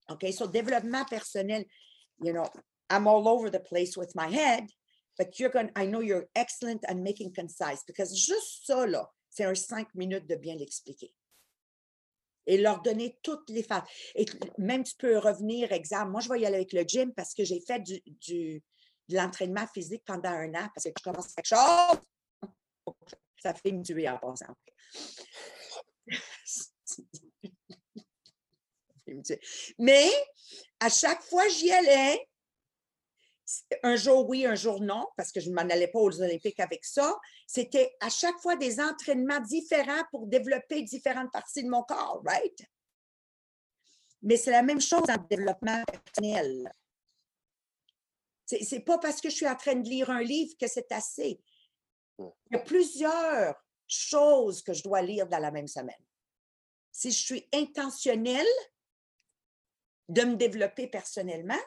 Okay, 0.09 0.31
so 0.31 0.47
développement 0.47 1.05
personnel, 1.05 1.63
you 2.19 2.33
know, 2.33 2.45
I'm 2.89 3.07
all 3.07 3.27
over 3.27 3.49
the 3.49 3.59
place 3.59 3.97
with 3.97 4.13
my 4.15 4.27
head, 4.27 4.69
but 5.17 5.39
you're 5.39 5.51
going, 5.51 5.69
I 5.75 5.85
know 5.85 6.01
you're 6.01 6.27
excellent 6.35 6.83
at 6.87 6.97
making 6.97 7.33
concise 7.33 7.83
because 7.85 8.15
juste 8.15 8.65
ça, 8.65 8.85
là, 8.85 9.09
c'est 9.29 9.45
un 9.45 9.55
cinq 9.55 9.93
minutes 9.95 10.27
de 10.27 10.35
bien 10.35 10.55
l'expliquer. 10.55 11.13
Et 12.45 12.57
leur 12.57 12.81
donner 12.81 13.17
toutes 13.23 13.49
les 13.49 13.63
phases. 13.63 13.83
Et 14.15 14.25
même 14.57 14.83
tu 14.83 14.95
peux 14.97 15.17
revenir, 15.17 15.71
exemple, 15.71 16.11
moi 16.11 16.19
je 16.19 16.27
vais 16.29 16.41
y 16.41 16.45
aller 16.45 16.57
avec 16.57 16.73
le 16.73 16.83
gym 16.83 17.13
parce 17.13 17.33
que 17.33 17.45
j'ai 17.45 17.61
fait 17.61 17.79
du, 17.79 18.61
de 19.07 19.15
l'entraînement 19.15 19.65
physique 19.67 20.03
pendant 20.05 20.29
un 20.29 20.53
an 20.53 20.67
parce 20.75 20.83
que 20.83 20.91
je 20.97 21.03
commence 21.03 21.33
quelque 21.33 21.45
chose. 21.45 22.01
Ça 23.41 23.53
fait 23.53 23.71
me 23.71 23.81
tuer 23.81 24.09
en 24.09 24.17
passant. 24.17 24.53
Mais 29.77 30.09
à 30.79 30.89
chaque 30.89 31.21
fois, 31.23 31.47
j'y 31.47 31.71
allais. 31.71 32.27
Un 33.83 33.95
jour 33.95 34.27
oui, 34.29 34.45
un 34.45 34.55
jour 34.55 34.81
non, 34.81 35.07
parce 35.17 35.31
que 35.31 35.39
je 35.39 35.49
ne 35.49 35.55
m'en 35.55 35.61
allais 35.61 35.87
pas 35.87 35.99
aux 35.99 36.21
Olympiques 36.21 36.59
avec 36.59 36.85
ça. 36.85 37.17
C'était 37.47 37.95
à 37.99 38.09
chaque 38.09 38.39
fois 38.39 38.55
des 38.55 38.79
entraînements 38.79 39.39
différents 39.39 40.03
pour 40.11 40.27
développer 40.27 40.81
différentes 40.83 41.31
parties 41.31 41.63
de 41.63 41.69
mon 41.69 41.83
corps, 41.83 42.21
right? 42.25 42.65
Mais 44.21 44.37
c'est 44.37 44.51
la 44.51 44.63
même 44.63 44.81
chose 44.81 45.09
en 45.09 45.17
développement 45.29 45.83
personnel. 45.85 46.71
C'est 48.45 48.81
pas 48.81 48.97
parce 48.97 49.19
que 49.19 49.29
je 49.29 49.35
suis 49.35 49.47
en 49.47 49.55
train 49.55 49.75
de 49.75 49.87
lire 49.87 50.09
un 50.09 50.21
livre 50.21 50.53
que 50.59 50.67
c'est 50.67 50.91
assez. 50.91 51.41
Mm. 52.17 52.27
Il 52.51 52.57
y 52.57 52.59
a 52.59 52.63
plusieurs 52.63 53.65
choses 53.87 54.61
que 54.61 54.73
je 54.73 54.83
dois 54.83 55.01
lire 55.01 55.27
dans 55.27 55.39
la 55.39 55.51
même 55.51 55.67
semaine. 55.67 55.95
Si 56.91 57.11
je 57.11 57.21
suis 57.21 57.49
intentionnelle 57.53 58.45
de 60.09 60.21
me 60.21 60.35
développer 60.35 60.87
personnellement, 60.87 61.59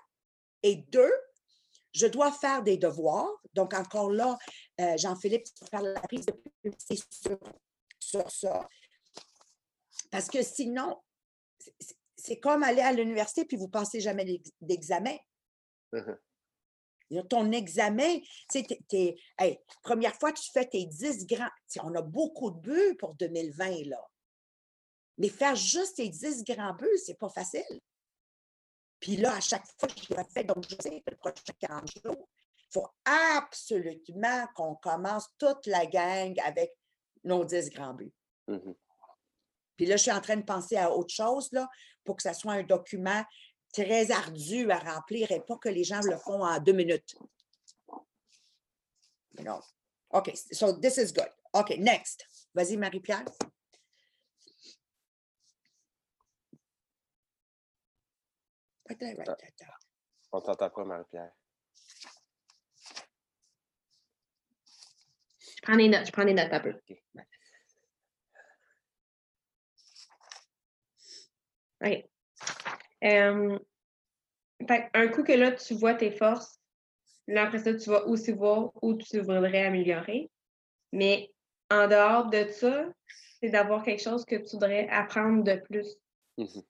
et 0.62 0.77
deux, 0.77 1.12
je 1.96 2.06
dois 2.06 2.30
faire 2.30 2.62
des 2.62 2.76
devoirs. 2.76 3.30
Donc, 3.54 3.72
encore 3.72 4.11
là, 4.11 4.37
euh, 4.80 4.96
Jean-Philippe, 4.98 5.44
tu 5.44 5.64
faire 5.70 5.82
la 5.82 6.00
prise 6.02 6.26
de 6.26 6.32
publicité 6.62 6.96
sur, 7.11 7.38
sur 7.98 8.30
ça. 8.30 8.68
Parce 10.11 10.28
que 10.28 10.42
sinon, 10.42 11.00
c'est- 12.18 12.38
comme 12.38 12.62
aller 12.62 12.82
à 12.82 12.92
l'université 12.92 13.44
puis 13.44 13.56
vous 13.56 13.68
passez 13.68 14.00
jamais 14.00 14.40
d'examen. 14.61 15.16
Know, 17.11 17.22
Ton 17.22 17.52
examen, 17.52 18.18
tu 18.50 18.64
sais, 18.90 19.16
hey, 19.38 19.59
première 19.82 20.14
fois 20.16 20.32
que 20.32 20.40
tu 20.40 20.50
fais 20.50 20.66
tes 20.66 20.85
10 20.87 21.24
grands, 21.26 21.48
on 21.82 21.94
a 21.94 22.02
beaucoup 22.02 22.50
de 22.50 22.59
buts 22.59 22.96
pour 22.98 23.14
2020, 23.14 23.85
là. 23.88 24.04
Mais 25.18 25.28
faire 25.28 25.54
juste 25.54 25.96
tes 25.96 26.09
10 26.09 26.42
grands 26.44 26.74
buts, 26.74 26.98
c'est 27.04 27.18
pas 27.18 27.28
facile. 27.30 27.80
Puis 29.07 29.14
là, 29.19 29.37
à 29.37 29.40
chaque 29.40 29.64
fois 29.79 29.88
que 29.88 30.01
je 30.01 30.12
le 30.12 30.25
fais, 30.35 30.42
donc 30.42 30.66
je 30.69 30.75
sais 30.81 31.01
que 31.01 31.12
le 31.12 31.16
prochain 31.16 31.53
40 31.61 31.88
jours, 32.05 32.29
il 32.57 32.73
faut 32.73 32.88
absolument 33.05 34.49
qu'on 34.57 34.75
commence 34.75 35.29
toute 35.38 35.64
la 35.66 35.87
gang 35.87 36.35
avec 36.45 36.73
nos 37.23 37.45
10 37.45 37.71
grands 37.71 37.95
buts. 37.95 38.12
Mhm. 38.49 38.75
Puis 39.77 39.87
là, 39.87 39.97
je 39.97 40.03
suis 40.03 40.11
en 40.11 40.21
train 40.21 40.35
de 40.35 40.42
penser 40.42 40.77
à 40.77 40.90
autre 40.90 41.14
chose, 41.14 41.49
là, 41.53 41.69
pour 42.03 42.16
que 42.16 42.23
ça 42.25 42.35
soit 42.35 42.55
un 42.55 42.64
document 42.64 43.25
très 43.73 44.11
ardu 44.11 44.69
à 44.73 44.79
remplir 44.81 45.31
et 45.31 45.40
pas 45.40 45.57
que 45.57 45.69
les 45.69 45.85
gens 45.85 46.01
le 46.01 46.16
font 46.16 46.45
en 46.45 46.59
deux 46.59 46.73
minutes. 46.73 47.14
You 49.38 49.45
know. 49.45 49.61
OK, 50.11 50.33
so 50.51 50.73
this 50.73 50.97
is 50.97 51.12
good. 51.12 51.31
OK, 51.53 51.79
next. 51.79 52.27
Vas-y, 52.53 52.77
Marie-Pierre. 52.77 53.25
On 60.32 60.40
t'entend 60.40 60.70
pas, 60.70 60.85
Marie-Pierre. 60.85 61.32
Je 65.40 65.62
prends 65.62 65.76
des 65.76 65.88
notes, 65.88 66.06
je 66.06 66.12
prends 66.12 66.24
des 66.24 66.35
notes 66.35 66.52
un 66.52 66.61
peu. 66.61 66.74
OK. 66.74 66.96
OK. 71.82 73.61
Fait 74.66 74.90
un 74.94 75.09
coup 75.09 75.22
que 75.22 75.32
là, 75.32 75.52
tu 75.52 75.74
vois 75.74 75.94
tes 75.94 76.11
forces, 76.11 76.59
là, 77.26 77.44
après 77.44 77.59
ça, 77.59 77.74
tu 77.74 77.90
vas 77.90 78.06
aussi 78.06 78.32
voir 78.32 78.70
où 78.82 78.94
tu 78.94 79.20
voudrais 79.20 79.66
améliorer. 79.66 80.30
Mais 80.92 81.30
en 81.70 81.87
dehors 81.88 82.30
de 82.30 82.48
ça, 82.48 82.87
c'est 83.40 83.50
d'avoir 83.50 83.85
quelque 83.85 84.02
chose 84.02 84.24
que 84.24 84.37
tu 84.37 84.52
voudrais 84.52 84.88
apprendre 84.88 85.44
de 85.44 85.56
plus. 85.56 85.96
Mhm. 86.38 86.62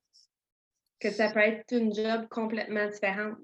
Que 1.00 1.10
ça 1.10 1.30
peut 1.30 1.40
être 1.40 1.72
une 1.72 1.94
job 1.94 2.26
complètement 2.28 2.88
différente. 2.88 3.36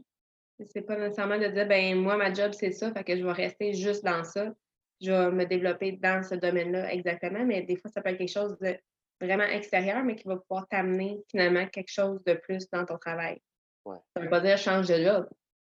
C'est 0.68 0.82
pas 0.82 0.96
nécessairement 0.96 1.38
de 1.38 1.48
dire, 1.48 1.66
ben 1.66 1.96
moi, 1.96 2.16
ma 2.16 2.32
job, 2.32 2.52
c'est 2.52 2.72
ça, 2.72 2.92
fait 2.92 3.04
que 3.04 3.16
je 3.16 3.24
vais 3.24 3.32
rester 3.32 3.74
juste 3.74 4.04
dans 4.04 4.22
ça. 4.24 4.52
Je 5.00 5.10
vais 5.10 5.30
me 5.32 5.44
développer 5.44 5.92
dans 5.92 6.22
ce 6.22 6.36
domaine-là 6.36 6.92
exactement, 6.92 7.44
mais 7.44 7.62
des 7.62 7.76
fois, 7.76 7.90
ça 7.90 8.00
peut 8.00 8.10
être 8.10 8.18
quelque 8.18 8.32
chose 8.32 8.56
de 8.60 8.78
vraiment 9.20 9.44
extérieur, 9.44 10.04
mais 10.04 10.16
qui 10.16 10.28
va 10.28 10.36
pouvoir 10.36 10.68
t'amener 10.68 11.18
finalement 11.30 11.66
quelque 11.66 11.90
chose 11.90 12.22
de 12.24 12.34
plus 12.34 12.68
dans 12.70 12.84
ton 12.84 12.98
travail. 12.98 13.40
Ouais. 13.84 13.98
Ça 14.14 14.20
ne 14.20 14.24
veut 14.24 14.30
pas 14.30 14.40
dire 14.40 14.58
change 14.58 14.88
de 14.88 15.02
job, 15.02 15.28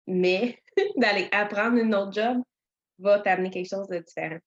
mais 0.06 0.58
d'aller 0.96 1.28
apprendre 1.32 1.78
une 1.78 1.94
autre 1.94 2.12
job 2.12 2.42
va 2.98 3.20
t'amener 3.20 3.50
quelque 3.50 3.68
chose 3.68 3.88
de 3.88 3.98
différent. 3.98 4.38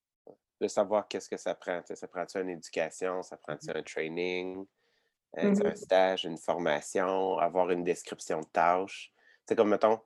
De 0.60 0.68
savoir 0.68 1.08
qu'est-ce 1.08 1.30
que 1.30 1.38
ça 1.38 1.54
prend. 1.54 1.82
Ça 1.84 2.08
prend-tu 2.08 2.40
une 2.40 2.50
éducation, 2.50 3.22
ça 3.22 3.38
prend-tu 3.38 3.70
un 3.70 3.84
training, 3.84 4.66
euh, 5.38 5.54
sais, 5.54 5.66
un 5.66 5.76
stage, 5.76 6.26
une 6.26 6.38
formation, 6.38 7.38
avoir 7.38 7.70
une 7.72 7.84
description 7.84 8.42
de 8.42 8.48
tâches. 8.48 9.12
C'est 9.48 9.56
comme, 9.56 9.70
mettons, 9.70 10.00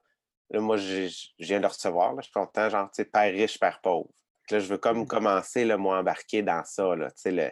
là, 0.49 0.59
moi, 0.59 0.77
je 0.77 1.09
viens 1.39 1.59
de 1.59 1.67
recevoir, 1.67 2.13
là, 2.13 2.21
je 2.21 2.25
suis 2.25 2.33
content, 2.33 2.69
genre, 2.69 2.89
tu 2.91 3.03
sais, 3.03 3.05
père 3.05 3.31
riche, 3.31 3.59
père 3.59 3.79
pauvre. 3.81 4.09
Là, 4.49 4.59
je 4.59 4.67
veux 4.67 4.77
comme 4.77 5.07
commencer, 5.07 5.63
là, 5.63 5.77
moi, 5.77 5.99
embarquer 5.99 6.41
dans 6.41 6.63
ça, 6.65 6.95
là, 6.95 7.09
tu 7.11 7.21
sais, 7.21 7.31
le, 7.31 7.49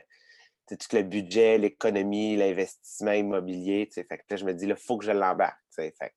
tout 0.67 0.95
le 0.95 1.03
budget, 1.03 1.57
l'économie, 1.57 2.35
l'investissement 2.35 3.13
immobilier, 3.13 3.87
tu 3.87 3.93
sais, 3.93 4.03
fait 4.03 4.17
que 4.17 4.23
là, 4.29 4.35
je 4.35 4.45
me 4.45 4.53
dis, 4.53 4.65
là, 4.65 4.75
il 4.77 4.83
faut 4.83 4.97
que 4.97 5.05
je 5.05 5.11
l'embarque, 5.11 5.61
tu 5.69 5.83
sais, 5.83 5.93
fait 5.97 6.09
que 6.09 6.15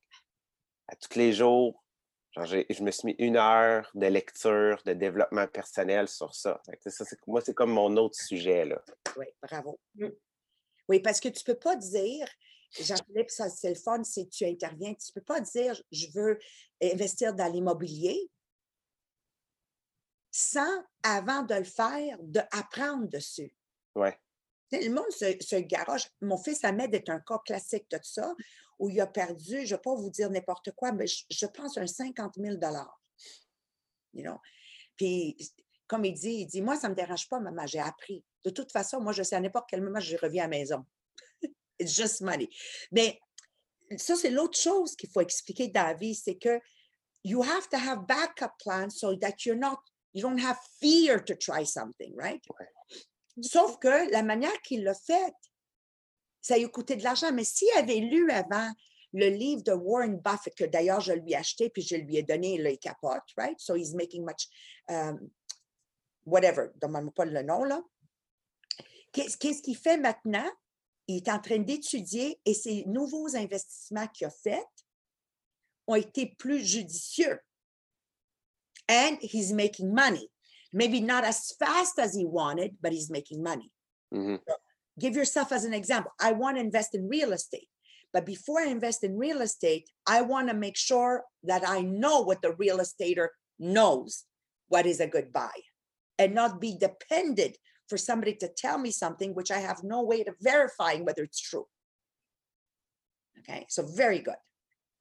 à 0.89 0.97
tous 0.97 1.17
les 1.17 1.33
jours, 1.33 1.83
genre, 2.33 2.47
je 2.47 2.83
me 2.83 2.91
suis 2.91 3.07
mis 3.07 3.17
une 3.19 3.37
heure 3.37 3.91
de 3.95 4.07
lecture, 4.07 4.83
de 4.85 4.93
développement 4.93 5.47
personnel 5.47 6.09
sur 6.09 6.35
ça. 6.35 6.61
Fait 6.67 6.77
que, 6.77 6.91
ça 6.91 7.05
moi, 7.27 7.41
c'est 7.41 7.55
comme 7.55 7.73
mon 7.73 7.97
autre 7.97 8.17
sujet, 8.17 8.65
là. 8.65 8.83
Oui, 9.17 9.27
bravo. 9.41 9.79
Oui, 10.93 11.01
parce 11.01 11.21
que 11.21 11.29
tu 11.31 11.43
ne 11.49 11.55
peux 11.55 11.59
pas 11.59 11.75
dire, 11.75 12.29
Jean-Philippe, 12.79 13.31
ça 13.31 13.49
c'est 13.49 13.71
le 13.71 13.75
fun, 13.77 14.03
que 14.03 14.29
tu 14.29 14.45
interviens, 14.45 14.93
tu 14.93 15.11
ne 15.11 15.15
peux 15.15 15.25
pas 15.25 15.41
dire 15.41 15.83
je 15.91 16.07
veux 16.15 16.39
investir 16.83 17.33
dans 17.33 17.51
l'immobilier 17.51 18.31
sans, 20.31 20.85
avant 21.03 21.45
de 21.45 21.55
le 21.55 21.65
faire, 21.65 22.19
d'apprendre 22.21 23.09
dessus. 23.09 23.57
Sais, 24.71 24.83
Le 24.87 24.95
monde 24.95 25.11
se, 25.11 25.35
se 25.41 25.57
garoche. 25.57 26.09
Mon 26.21 26.37
fils 26.37 26.63
Ahmed 26.63 26.95
est 26.95 27.09
un 27.09 27.21
cas 27.21 27.39
classique 27.39 27.91
de 27.91 27.99
ça, 28.03 28.35
où 28.79 28.91
il 28.91 29.01
a 29.01 29.07
perdu, 29.07 29.65
je 29.65 29.73
ne 29.73 29.79
vais 29.79 29.83
pas 29.83 29.95
vous 29.95 30.11
dire 30.11 30.29
n'importe 30.29 30.73
quoi, 30.73 30.93
mais 30.93 31.07
je, 31.07 31.25
je 31.31 31.47
pense 31.47 31.79
un 31.79 31.87
50 31.87 32.35
000 32.37 32.59
you 34.13 34.23
know? 34.23 34.39
Puis, 34.95 35.39
comme 35.87 36.05
il 36.05 36.13
dit, 36.13 36.41
il 36.41 36.47
dit, 36.49 36.61
moi, 36.61 36.77
ça 36.77 36.89
ne 36.89 36.93
me 36.93 36.97
dérange 36.97 37.31
pas, 37.31 37.41
maman, 37.41 37.67
j'ai 37.67 37.81
appris. 37.81 38.23
De 38.45 38.51
toute 38.51 38.73
façon, 38.73 39.01
moi, 39.01 39.13
je 39.13 39.23
sais 39.23 39.37
à 39.37 39.41
n'importe 39.41 39.69
quel 39.69 39.83
moment, 39.83 40.01
je 40.01 40.17
reviens 40.17 40.45
à 40.45 40.47
la 40.47 40.57
maison. 40.57 40.85
It's 41.79 41.95
just 41.97 42.21
money. 42.21 42.49
Mais 42.91 43.19
ça, 43.97 44.17
c'est 44.17 44.31
l'autre 44.31 44.59
chose 44.59 44.97
qu'il 44.97 45.11
faut 45.11 45.21
expliquer 45.21 45.69
dans 45.69 45.85
la 45.85 45.95
vie, 45.95 46.15
c'est 46.15 46.37
que 46.37 46.61
you 47.25 47.43
have 47.43 47.69
to 47.69 47.77
have 47.77 48.07
backup 48.07 48.53
plans 48.59 48.91
so 48.91 49.17
that 49.17 49.45
you're 49.45 49.59
not, 49.59 49.79
you 50.13 50.23
don't 50.23 50.41
have 50.41 50.59
fear 50.81 51.23
to 51.25 51.35
try 51.35 51.65
something, 51.65 52.15
right? 52.17 52.43
Sauf 53.41 53.79
que 53.79 54.11
la 54.11 54.23
manière 54.23 54.61
qu'il 54.63 54.85
l'a 54.85 54.95
fait, 54.95 55.33
ça 56.41 56.57
lui 56.59 56.65
a 56.65 56.69
coûté 56.69 56.97
de 56.97 57.05
l'argent. 57.05 57.33
Mais 57.33 57.45
s'il 57.45 57.71
avait 57.77 58.01
lu 58.01 58.31
avant 58.31 58.71
le 59.13 59.29
livre 59.29 59.63
de 59.63 59.73
Warren 59.73 60.19
Buffett, 60.19 60.55
que 60.55 60.65
d'ailleurs 60.65 61.01
je 61.01 61.13
lui 61.13 61.33
ai 61.33 61.37
acheté 61.37 61.71
puis 61.71 61.83
je 61.83 61.97
lui 61.97 62.17
ai 62.17 62.23
donné, 62.23 62.59
là, 62.59 62.71
il 62.71 62.79
capote, 62.79 63.23
right? 63.37 63.59
So 63.59 63.75
he's 63.75 63.95
making 63.95 64.25
much, 64.25 64.49
um, 64.89 65.31
whatever, 66.25 66.71
demande-moi 66.81 67.13
pas 67.15 67.25
le 67.25 67.43
nom, 67.43 67.65
là. 67.65 67.83
Qu'est-ce 69.13 69.63
qu'il 69.63 69.77
fait 69.77 69.99
maintenant? 69.99 70.51
Il 71.07 71.17
est 71.17 71.29
en 71.29 71.39
train 71.39 71.59
d'étudier 71.59 72.41
et 72.45 72.55
ces 72.55 72.85
nouveaux 72.87 73.37
investissements 73.37 74.07
qu'il 74.09 74.27
a 74.27 74.31
faits 74.31 74.67
ont 75.87 75.97
été 75.97 76.35
plus 76.39 76.65
judicieux. 76.65 77.39
And 78.89 79.19
he's 79.21 79.53
making 79.53 79.93
money. 79.93 80.29
Maybe 80.73 81.01
not 81.01 81.25
as 81.25 81.55
fast 81.59 81.99
as 81.99 82.15
he 82.15 82.25
wanted, 82.25 82.77
but 82.81 82.93
he's 82.93 83.11
making 83.11 83.43
money. 83.43 83.71
Mhm. 84.13 84.41
Give 84.99 85.15
yourself 85.17 85.53
as 85.53 85.65
an 85.65 85.75
example. 85.75 86.13
I 86.21 86.33
want 86.33 86.57
to 86.57 86.61
invest 86.61 86.95
in 86.95 87.09
real 87.09 87.33
estate. 87.33 87.69
But 88.13 88.27
before 88.27 88.61
I 88.61 88.67
invest 88.67 89.05
in 89.05 89.19
real 89.19 89.41
estate, 89.41 89.91
I 90.07 90.23
want 90.23 90.49
to 90.49 90.55
make 90.55 90.77
sure 90.77 91.25
that 91.45 91.67
I 91.67 91.83
know 91.83 92.21
what 92.21 92.43
the 92.43 92.55
real 92.55 92.79
estater 92.79 93.29
knows 93.59 94.25
what 94.69 94.87
is 94.87 95.01
a 95.01 95.07
good 95.07 95.33
buy 95.33 95.53
and 96.19 96.35
not 96.35 96.61
be 96.61 96.77
dependent 96.77 97.57
for 97.93 97.99
somebody 97.99 98.35
to 98.37 98.49
tell 98.49 98.79
me 98.79 98.91
something 98.91 99.35
which 99.35 99.51
I 99.51 99.59
have 99.59 99.85
no 99.85 100.03
way 100.03 100.25
of 100.25 100.35
verifying 100.41 101.05
whether 101.05 101.23
it's 101.23 101.41
true. 101.51 101.67
Okay, 103.41 103.67
so 103.69 103.83
very 103.85 104.21
good. 104.21 104.41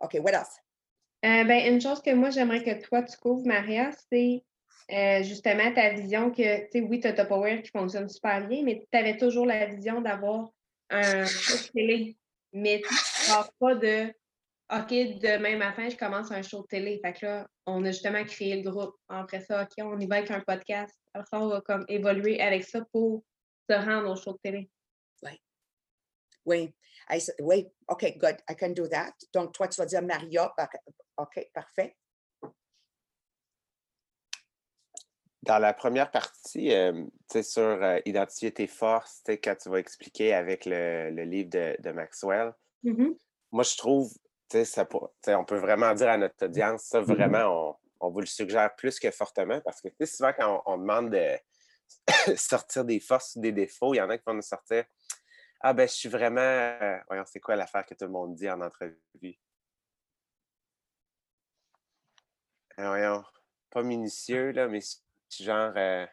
Okay, 0.03 0.19
what 0.19 0.33
else? 0.33 0.53
Euh, 1.23 1.45
ben, 1.45 1.73
une 1.73 1.79
chose 1.79 2.01
que 2.01 2.13
moi, 2.13 2.31
j'aimerais 2.31 2.63
que 2.63 2.85
toi, 2.85 3.03
tu 3.03 3.15
couvres, 3.17 3.45
Maria, 3.45 3.91
c'est 4.11 4.43
euh, 4.91 5.23
justement 5.23 5.73
ta 5.73 5.93
vision 5.93 6.31
que, 6.31 6.65
tu 6.65 6.71
sais, 6.71 6.81
oui, 6.81 6.99
tu 6.99 7.07
as 7.07 7.13
Tupperware 7.13 7.61
qui 7.61 7.69
fonctionne 7.69 8.09
super 8.09 8.45
bien, 8.45 8.61
mais 8.63 8.85
tu 8.91 8.97
avais 8.97 9.15
toujours 9.15 9.45
la 9.45 9.67
vision 9.67 10.01
d'avoir 10.01 10.49
un 10.89 11.23
show 11.23 11.57
de 11.57 11.71
télé. 11.71 12.17
Mais 12.51 12.81
tu 12.85 12.93
pars 13.29 13.53
pas 13.57 13.75
de 13.75 14.13
OK, 14.73 14.89
demain 15.21 15.57
matin, 15.57 15.87
je 15.87 15.95
commence 15.95 16.31
un 16.31 16.41
show 16.41 16.63
de 16.63 16.67
télé. 16.67 16.99
Fait 17.01 17.13
que 17.13 17.25
là, 17.25 17.47
on 17.65 17.85
a 17.85 17.91
justement 17.91 18.23
créé 18.25 18.61
le 18.61 18.69
groupe. 18.69 18.95
Après 19.07 19.39
ça, 19.41 19.63
OK, 19.63 19.71
on 19.79 19.97
y 19.97 20.07
va 20.07 20.17
avec 20.17 20.31
un 20.31 20.41
podcast. 20.41 21.00
Après 21.13 21.27
ça, 21.29 21.39
on 21.41 21.47
va 21.49 21.61
comme 21.61 21.85
évoluer 21.87 22.39
avec 22.41 22.63
ça 22.63 22.85
pour 22.91 23.23
se 23.69 23.73
rendre 23.75 24.09
au 24.11 24.15
show 24.15 24.33
de 24.33 24.39
télé. 24.43 24.69
Oui, 26.43 26.73
I 27.09 27.17
s- 27.17 27.35
oui, 27.39 27.67
OK, 27.87 28.17
good, 28.17 28.35
I 28.49 28.55
can 28.55 28.69
do 28.71 28.87
that. 28.87 29.13
Donc, 29.31 29.53
toi, 29.53 29.67
tu 29.67 29.79
vas 29.79 29.85
dire 29.85 30.01
Maria, 30.01 30.51
OK, 31.17 31.49
parfait. 31.53 31.95
Dans 35.43 35.59
la 35.59 35.73
première 35.73 36.09
partie, 36.09 36.73
euh, 36.73 36.93
tu 36.93 37.11
sais, 37.33 37.43
sur 37.43 37.61
euh, 37.61 37.99
identifier 38.05 38.51
tes 38.51 38.65
forces, 38.67 39.21
tu 39.23 39.33
sais, 39.33 39.39
quand 39.39 39.55
tu 39.55 39.69
vas 39.69 39.77
expliquer 39.79 40.33
avec 40.33 40.65
le, 40.65 41.11
le 41.11 41.23
livre 41.23 41.49
de, 41.49 41.75
de 41.79 41.91
Maxwell, 41.91 42.53
Mhm. 42.83 43.15
moi, 43.51 43.63
je 43.63 43.77
trouve, 43.77 44.11
tu 44.11 44.19
sais, 44.57 44.65
ça 44.65 44.85
pour- 44.85 45.09
tu 45.21 45.25
sais, 45.25 45.35
on 45.35 45.45
peut 45.45 45.57
vraiment 45.57 45.93
dire 45.93 46.09
à 46.09 46.17
notre 46.17 46.45
audience, 46.45 46.83
ça, 46.85 47.01
vraiment, 47.01 47.69
on, 47.69 47.75
on 48.01 48.09
vous 48.09 48.19
le 48.21 48.25
suggère 48.25 48.75
plus 48.75 48.99
que 48.99 49.11
fortement 49.11 49.61
parce 49.61 49.81
que, 49.81 49.87
tu 49.89 49.95
sais, 50.01 50.05
souvent, 50.07 50.33
quand 50.33 50.63
on, 50.65 50.73
on 50.73 50.77
demande 50.77 51.11
de 51.11 51.37
sortir 52.35 52.85
des 52.85 52.99
forces 52.99 53.35
ou 53.35 53.41
des 53.41 53.51
défauts, 53.51 53.93
il 53.93 53.97
y 53.97 54.01
en 54.01 54.09
a 54.09 54.17
qui 54.17 54.23
vont 54.25 54.33
nous 54.33 54.41
sortir 54.41 54.85
Ah, 55.61 55.73
ben, 55.73 55.87
je 55.87 55.93
suis 55.93 56.09
vraiment. 56.09 56.41
euh, 56.41 56.97
voyons, 57.07 57.23
c'est 57.25 57.39
quoi 57.39 57.55
l'affaire 57.55 57.85
que 57.85 57.93
tout 57.93 58.05
le 58.05 58.11
monde 58.11 58.35
dit 58.35 58.49
en 58.49 58.61
entrevue? 58.61 58.97
Euh, 62.79 62.87
voyons, 62.87 63.23
pas 63.69 63.83
minutieux, 63.83 64.51
là, 64.51 64.67
mais 64.67 64.79
genre. 65.39 65.73
euh, 65.75 66.05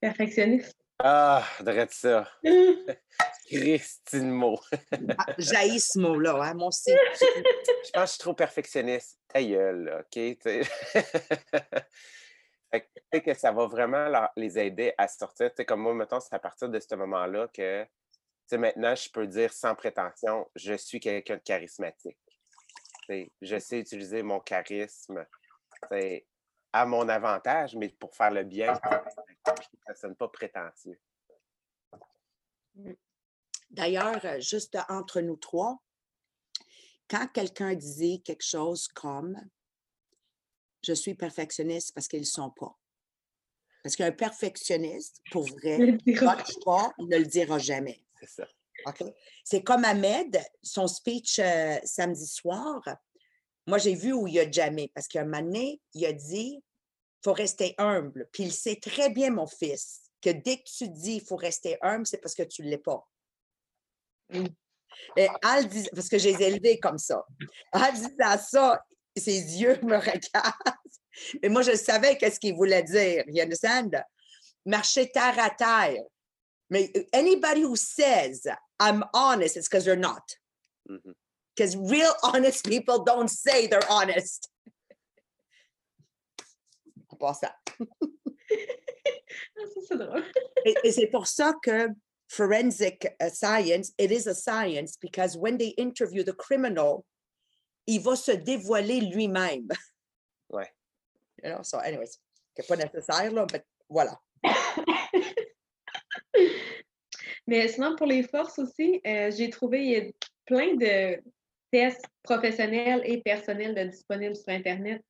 Perfectionniste. 0.00 0.76
Ah, 0.98 1.44
de 1.60 1.86
ça. 1.90 2.28
Christine 3.46 4.30
mot. 4.30 4.58
Ah, 5.18 5.34
ce 5.38 5.98
mot-là, 5.98 6.34
hein, 6.42 6.54
mon 6.54 6.68
aussi. 6.68 6.90
Je 6.92 7.90
pense 7.92 7.92
que 7.92 8.00
je 8.00 8.06
suis 8.06 8.18
trop 8.18 8.34
perfectionniste. 8.34 9.18
Ta 9.36 9.42
gueule, 9.42 10.00
OK? 10.00 10.14
Fait 12.70 12.90
que, 13.12 13.18
que 13.18 13.34
ça 13.34 13.52
va 13.52 13.66
vraiment 13.66 14.08
leur- 14.08 14.32
les 14.34 14.58
aider 14.58 14.94
à 14.96 15.08
sortir. 15.08 15.50
Tu 15.50 15.56
sais, 15.56 15.66
comme 15.66 15.80
moi, 15.82 15.92
mettons, 15.94 16.20
c'est 16.20 16.34
à 16.34 16.38
partir 16.38 16.70
de 16.70 16.80
ce 16.80 16.94
moment-là 16.94 17.46
que, 17.48 17.86
maintenant, 18.52 18.94
je 18.94 19.10
peux 19.10 19.26
dire 19.26 19.52
sans 19.52 19.74
prétention, 19.74 20.48
je 20.54 20.72
suis 20.74 21.00
quelqu'un 21.00 21.36
de 21.36 21.42
charismatique. 21.42 22.18
Tu 22.26 23.06
sais, 23.08 23.30
je 23.42 23.58
sais 23.58 23.80
utiliser 23.80 24.22
mon 24.22 24.40
charisme 24.40 25.26
à 26.72 26.86
mon 26.86 27.06
avantage, 27.08 27.76
mais 27.76 27.90
pour 27.90 28.16
faire 28.16 28.30
le 28.30 28.44
bien, 28.44 28.74
ça 28.74 29.04
ne 29.90 29.94
sonne 29.94 30.16
pas 30.16 30.28
prétentieux. 30.28 30.98
D'ailleurs, 33.70 34.24
euh, 34.24 34.40
juste 34.40 34.78
entre 34.88 35.20
nous 35.20 35.36
trois, 35.36 35.78
quand 37.08 37.26
quelqu'un 37.32 37.74
disait 37.74 38.20
quelque 38.24 38.44
chose 38.44 38.88
comme 38.88 39.40
je 40.82 40.92
suis 40.92 41.14
perfectionniste 41.14 41.92
parce 41.94 42.08
qu'ils 42.08 42.20
ne 42.20 42.24
sont 42.24 42.50
pas. 42.50 42.78
Parce 43.82 43.96
qu'un 43.96 44.12
perfectionniste, 44.12 45.20
pour 45.30 45.44
vrai, 45.46 45.78
ne 45.78 46.64
pas, 46.64 46.92
ne 46.98 47.18
le 47.18 47.24
dira 47.24 47.58
jamais. 47.58 48.02
C'est 48.20 48.28
ça. 48.28 48.48
OK? 48.86 49.04
C'est 49.44 49.62
comme 49.62 49.84
Ahmed, 49.84 50.40
son 50.62 50.86
speech 50.86 51.38
euh, 51.38 51.78
samedi 51.84 52.26
soir. 52.26 52.82
Moi, 53.66 53.78
j'ai 53.78 53.94
vu 53.94 54.12
où 54.12 54.26
il 54.26 54.38
a 54.38 54.50
jamais, 54.50 54.90
parce 54.94 55.08
qu'un 55.08 55.24
moment 55.24 55.42
donné, 55.42 55.80
il 55.94 56.04
a 56.06 56.12
dit 56.12 56.62
il 56.62 57.22
faut 57.24 57.32
rester 57.32 57.74
humble. 57.78 58.28
Puis 58.32 58.44
il 58.44 58.52
sait 58.52 58.76
très 58.76 59.10
bien, 59.10 59.30
mon 59.30 59.46
fils, 59.46 60.02
que 60.20 60.30
dès 60.30 60.58
que 60.58 60.64
tu 60.64 60.88
dis 60.88 61.16
il 61.16 61.24
faut 61.24 61.36
rester 61.36 61.76
humble, 61.82 62.06
c'est 62.06 62.18
parce 62.18 62.34
que 62.34 62.42
tu 62.42 62.62
ne 62.62 62.68
l'es 62.68 62.78
pas. 62.78 63.08
Mm. 64.30 64.46
Et 65.16 65.28
dis- 65.68 65.88
parce 65.94 66.08
que 66.08 66.18
je 66.18 66.28
les 66.28 66.42
ai 66.42 66.46
élevés 66.48 66.78
comme 66.78 66.98
ça. 66.98 67.24
En 67.72 67.92
disant 67.92 68.38
ça, 68.38 68.84
ses 69.16 69.40
yeux 69.60 69.78
me 69.82 69.96
regardent. 69.96 70.76
Mais 71.42 71.48
moi, 71.48 71.62
je 71.62 71.74
savais 71.74 72.16
qu'est-ce 72.18 72.38
qu'il 72.38 72.54
voulait 72.54 72.82
dire. 72.82 73.24
You 73.28 73.42
understand? 73.42 73.90
Marcher 74.64 75.10
terre 75.10 75.38
à 75.38 75.50
terre. 75.50 76.02
Mais 76.68 76.90
anybody 77.12 77.62
who 77.62 77.76
says 77.76 78.46
I'm 78.80 79.04
honest, 79.14 79.56
it's 79.56 79.68
because 79.68 79.84
they're 79.84 79.96
not. 79.96 80.22
Because 81.54 81.76
real 81.76 82.12
honest 82.22 82.64
people 82.66 83.02
don't 83.04 83.28
say 83.30 83.66
they're 83.68 83.88
honest. 83.88 84.48
On 87.08 87.16
passe 87.16 87.44
à- 87.44 87.54
Ah, 89.58 89.62
ça, 89.74 89.80
c'est 89.88 89.96
drôle. 89.96 90.24
Et, 90.64 90.74
et 90.84 90.92
c'est 90.92 91.06
pour 91.06 91.26
ça 91.26 91.54
que 91.62 91.88
forensic 92.28 93.06
uh, 93.20 93.28
science, 93.28 93.92
it 93.98 94.10
is 94.10 94.26
a 94.26 94.34
science 94.34 94.96
because 95.00 95.36
when 95.36 95.58
they 95.58 95.68
interview 95.78 96.22
the 96.22 96.34
criminal, 96.34 97.04
il 97.86 98.00
va 98.00 98.16
se 98.16 98.32
dévoiler 98.32 99.00
lui-même. 99.12 99.68
Ouais. 100.48 100.68
You 101.42 101.50
know, 101.50 101.62
so 101.64 101.78
anyways, 101.78 102.20
c'est 102.56 102.68
pas 102.68 102.76
nécessaire, 102.76 103.32
là, 103.32 103.46
mais 103.52 103.64
voilà. 103.88 104.16
Mais 107.46 107.68
sinon, 107.68 107.94
pour 107.96 108.06
les 108.06 108.22
forces 108.24 108.58
aussi, 108.58 109.00
euh, 109.06 109.30
j'ai 109.30 109.50
trouvé 109.50 109.84
il 109.84 109.90
y 109.90 109.96
a 109.96 110.02
plein 110.46 110.74
de 110.74 111.22
tests 111.70 112.04
professionnels 112.22 113.02
et 113.04 113.20
personnels 113.22 113.74
de 113.74 113.84
disponibles 113.84 114.36
sur 114.36 114.48
Internet. 114.48 115.02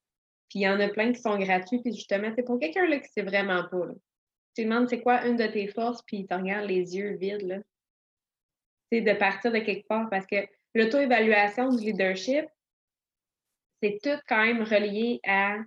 Puis 0.49 0.61
il 0.61 0.63
y 0.63 0.69
en 0.69 0.79
a 0.81 0.89
plein 0.89 1.13
qui 1.13 1.21
sont 1.21 1.39
gratuits. 1.39 1.81
Puis 1.81 1.95
justement, 1.95 2.31
c'est 2.37 2.43
pour 2.43 2.59
quelqu'un 2.59 2.87
là, 2.87 2.99
qui 2.99 3.09
sait 3.11 3.23
vraiment 3.23 3.67
pas. 3.69 3.87
Là. 3.87 3.95
Tu 4.57 4.65
demandes 4.65 4.89
c'est 4.89 5.03
quoi 5.03 5.27
une 5.27 5.37
de 5.37 5.47
tes 5.47 5.69
forces, 5.69 6.03
puis 6.03 6.19
il 6.19 6.27
te 6.27 6.33
regarde 6.33 6.67
les 6.67 6.97
yeux 6.97 7.17
vides. 7.17 7.43
Là. 7.43 7.59
C'est 8.91 9.03
de 9.03 9.13
partir 9.13 9.53
de 9.53 9.59
quelque 9.59 9.87
part 9.87 10.09
parce 10.09 10.27
que 10.27 10.37
l'auto-évaluation 10.75 11.69
du 11.69 11.85
leadership, 11.85 12.47
c'est 13.83 13.99
tout 14.03 14.19
quand 14.27 14.43
même 14.43 14.63
relié 14.63 15.21
à 15.25 15.59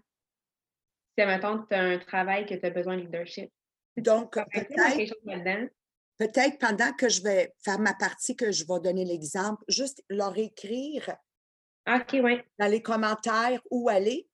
si, 1.18 1.26
mettons, 1.26 1.64
tu 1.66 1.76
as 1.76 1.82
un 1.82 2.00
travail 2.00 2.48
que 2.48 2.56
tu 2.56 2.66
as 2.66 2.72
besoin 2.72 2.98
de 2.98 3.02
leadership. 3.02 3.52
Donc, 3.98 4.34
peut-être 4.34 5.70
peut-être 6.18 6.58
pendant 6.58 6.92
que 6.94 7.10
je 7.10 7.22
vais 7.22 7.54
faire 7.64 7.80
ma 7.80 7.94
partie, 7.94 8.36
que 8.36 8.52
je 8.52 8.66
vais 8.66 8.80
donner 8.80 9.06
l'exemple, 9.06 9.64
juste 9.68 10.04
leur 10.10 10.36
écrire 10.38 11.16
Ah, 11.86 12.04
oui. 12.14 12.40
dans 12.58 12.68
les 12.68 12.82
commentaires 12.82 13.62
où 13.70 13.88
aller. 13.88 14.28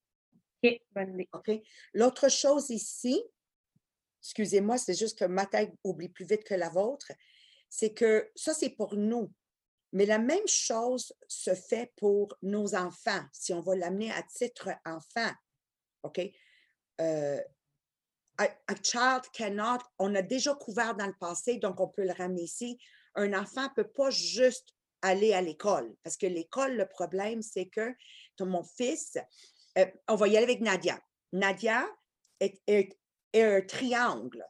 OK, 0.63 0.79
bonne 0.91 1.13
idée. 1.13 1.29
OK? 1.33 1.51
L'autre 1.93 2.29
chose 2.29 2.69
ici, 2.69 3.21
excusez-moi, 4.25 4.77
c'est 4.79 4.97
juste 4.97 5.19
que 5.19 5.25
ma 5.25 5.45
tête 5.45 5.71
oublie 5.83 6.09
plus 6.09 6.25
vite 6.25 6.43
que 6.43 6.55
la 6.55 6.69
vôtre, 6.69 7.11
c'est 7.69 7.93
que 7.93 8.31
ça, 8.35 8.53
c'est 8.53 8.71
pour 8.71 8.95
nous. 8.95 9.31
Mais 9.91 10.05
la 10.05 10.17
même 10.17 10.47
chose 10.47 11.13
se 11.27 11.53
fait 11.53 11.93
pour 11.95 12.35
nos 12.41 12.75
enfants, 12.75 13.23
si 13.31 13.53
on 13.53 13.61
va 13.61 13.75
l'amener 13.75 14.11
à 14.11 14.23
titre 14.23 14.69
enfant. 14.83 15.31
OK? 16.03 16.19
Euh, 17.01 17.41
a, 18.37 18.75
child 18.83 19.21
cannot, 19.31 19.79
on 19.99 20.15
a 20.15 20.21
déjà 20.21 20.55
couvert 20.55 20.95
dans 20.95 21.07
le 21.07 21.15
passé, 21.19 21.57
donc 21.57 21.79
on 21.79 21.87
peut 21.87 22.03
le 22.03 22.11
ramener 22.11 22.43
ici. 22.43 22.77
Un 23.13 23.33
enfant 23.33 23.63
ne 23.63 23.83
peut 23.83 23.91
pas 23.91 24.09
juste 24.09 24.69
aller 25.01 25.33
à 25.33 25.41
l'école, 25.41 25.95
parce 26.03 26.17
que 26.17 26.25
l'école, 26.25 26.75
le 26.75 26.87
problème, 26.87 27.41
c'est 27.43 27.67
que 27.67 27.93
mon 28.39 28.63
fils, 28.63 29.17
euh, 29.77 29.85
on 30.07 30.15
va 30.15 30.27
y 30.27 30.35
aller 30.35 30.45
avec 30.45 30.61
Nadia. 30.61 30.99
Nadia 31.31 31.85
est- 32.39 32.61
un 33.43 33.61
triangle. 33.61 34.45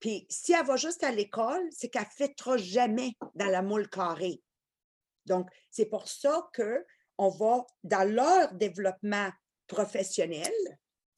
Puis 0.00 0.26
si 0.28 0.52
elle 0.52 0.66
va 0.66 0.76
juste 0.76 1.02
à 1.02 1.10
l'école, 1.10 1.66
c'est 1.70 1.88
qu'elle 1.88 2.02
ne 2.02 2.26
fêtera 2.26 2.56
jamais 2.56 3.12
dans 3.34 3.46
la 3.46 3.62
moule 3.62 3.88
carrée. 3.88 4.42
Donc, 5.26 5.48
c'est 5.70 5.86
pour 5.86 6.08
ça 6.08 6.48
qu'on 6.54 7.28
va, 7.30 7.66
dans 7.82 8.08
leur 8.08 8.52
développement 8.54 9.30
professionnel, 9.66 10.52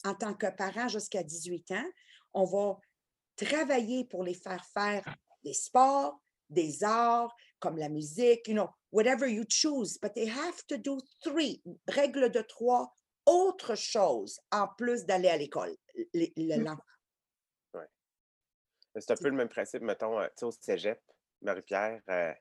en 0.05 0.15
tant 0.15 0.35
que 0.35 0.47
parent 0.47 0.89
jusqu'à 0.89 1.23
18 1.23 1.73
ans, 1.73 1.91
on 2.33 2.45
va 2.45 2.79
travailler 3.37 4.05
pour 4.05 4.23
les 4.23 4.35
faire 4.35 4.65
faire 4.73 5.05
des 5.43 5.55
sports, 5.55 6.21
des 6.49 6.85
arts, 6.85 7.35
comme 7.59 7.77
la 7.77 7.89
musique, 7.89 8.47
you 8.47 8.55
know, 8.55 8.69
whatever 8.93 9.27
you 9.27 9.45
choose, 9.49 9.99
but 10.01 10.15
they 10.15 10.29
have 10.29 10.65
to 10.69 10.77
do 10.77 10.99
three, 11.23 11.63
règle 11.89 12.31
de 12.31 12.43
trois, 12.43 12.95
autre 13.27 13.75
chose 13.75 14.41
en 14.53 14.69
plus 14.69 15.05
d'aller 15.05 15.29
à 15.29 15.37
l'école. 15.37 15.77
le- 16.15 16.27
le- 16.37 16.57
Mm. 16.59 16.65
l'enfant. 16.65 16.83
C'est 18.99 19.11
un 19.11 19.17
peu 19.17 19.29
le 19.29 19.37
même 19.37 19.49
principe, 19.49 19.83
mettons, 19.83 20.19
euh, 20.19 20.27
tu 20.29 20.33
sais, 20.37 20.45
au 20.47 20.51
cégep, 20.51 21.01
Marie-Pierre, 21.43 22.01
euh, 22.09 22.33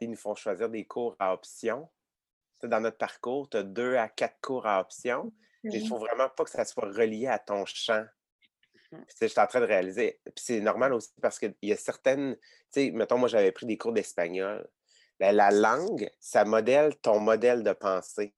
ils 0.00 0.10
nous 0.10 0.16
font 0.16 0.34
choisir 0.34 0.68
des 0.70 0.86
cours 0.86 1.16
à 1.18 1.34
option. 1.34 1.90
Dans 2.62 2.80
notre 2.80 2.96
parcours, 2.96 3.48
tu 3.50 3.58
as 3.58 3.62
deux 3.62 3.96
à 3.96 4.08
quatre 4.08 4.40
cours 4.40 4.66
à 4.66 4.80
option, 4.80 5.32
mais 5.64 5.70
il 5.78 5.82
ne 5.84 5.88
faut 5.88 5.98
vraiment 5.98 6.28
pas 6.30 6.44
que 6.44 6.50
ça 6.50 6.64
soit 6.64 6.86
relié 6.86 7.26
à 7.26 7.38
ton 7.38 7.64
champ. 7.66 8.04
Sais, 9.08 9.28
je 9.28 9.32
suis 9.32 9.40
en 9.40 9.46
train 9.46 9.60
de 9.60 9.66
réaliser. 9.66 10.20
Puis 10.24 10.32
c'est 10.44 10.60
normal 10.60 10.92
aussi 10.94 11.10
parce 11.20 11.38
qu'il 11.38 11.54
y 11.62 11.72
a 11.72 11.76
certaines. 11.76 12.36
Tu 12.36 12.40
sais, 12.70 12.90
mettons, 12.90 13.18
moi, 13.18 13.28
j'avais 13.28 13.52
pris 13.52 13.66
des 13.66 13.76
cours 13.78 13.92
d'espagnol. 13.92 14.68
Ben, 15.18 15.34
la 15.36 15.50
langue, 15.50 16.10
ça 16.18 16.44
modèle 16.44 16.96
ton 17.00 17.20
modèle 17.20 17.62
de 17.62 17.72
pensée. 17.72 18.34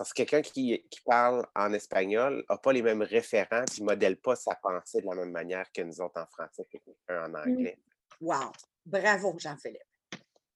Parce 0.00 0.14
que 0.14 0.22
quelqu'un 0.22 0.40
qui, 0.40 0.82
qui 0.90 1.00
parle 1.02 1.46
en 1.54 1.74
espagnol 1.74 2.42
n'a 2.48 2.56
pas 2.56 2.72
les 2.72 2.80
mêmes 2.80 3.02
référents, 3.02 3.66
puis 3.70 3.82
ne 3.82 3.86
modèle 3.88 4.16
pas 4.18 4.34
sa 4.34 4.54
pensée 4.54 5.02
de 5.02 5.06
la 5.06 5.14
même 5.14 5.30
manière 5.30 5.70
que 5.72 5.82
nous 5.82 6.00
autres 6.00 6.18
en 6.18 6.24
français, 6.24 6.64
que 6.72 6.78
quelqu'un 6.78 7.30
en 7.30 7.34
anglais. 7.34 7.78
Wow. 8.18 8.50
Bravo, 8.86 9.34
Jean-Philippe. 9.38 9.84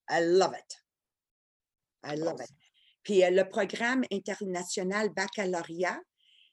I 0.08 0.20
love 0.22 0.54
it. 0.58 0.82
I 2.06 2.16
love 2.16 2.40
it. 2.40 2.48
Puis 3.02 3.22
euh, 3.22 3.28
le 3.28 3.46
programme 3.46 4.04
international 4.10 5.10
baccalauréat 5.10 6.00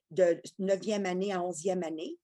de 0.10 0.42
9e 0.60 1.06
année 1.06 1.32
à 1.32 1.38
11e 1.40 1.86
année, 1.86 2.20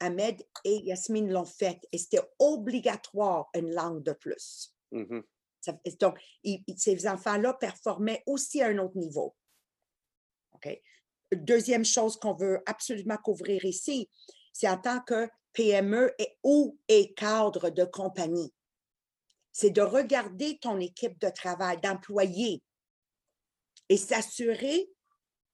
Ahmed 0.00 0.42
et 0.64 0.78
Yasmine 0.78 1.30
l'ont 1.32 1.44
fait 1.44 1.78
et 1.92 1.98
c'était 1.98 2.28
obligatoire 2.40 3.50
une 3.54 3.72
langue 3.72 4.02
de 4.02 4.14
plus. 4.14 4.74
Mhm. 4.90 5.22
Ça- 5.60 5.78
et 5.84 5.92
donc, 5.92 6.18
ces 6.76 7.06
enfants-là 7.06 7.54
performaient 7.54 8.24
aussi 8.26 8.60
à 8.62 8.66
un 8.66 8.78
autre 8.78 8.96
niveau. 8.96 9.36
Deuxième 11.32 11.84
chose 11.84 12.16
qu'on 12.18 12.34
veut 12.34 12.62
absolument 12.66 13.16
couvrir 13.16 13.64
ici, 13.64 14.08
c'est 14.52 14.68
en 14.68 14.78
tant 14.78 15.00
que 15.00 15.28
PME 15.52 16.14
et, 16.18 16.38
ou 16.42 16.78
et 16.88 17.14
cadre 17.14 17.70
de 17.70 17.84
compagnie. 17.84 18.52
C'est 19.52 19.70
de 19.70 19.80
regarder 19.80 20.58
ton 20.58 20.78
équipe 20.78 21.18
de 21.18 21.30
travail, 21.30 21.80
d'employés 21.80 22.62
et 23.88 23.96
s'assurer 23.96 24.88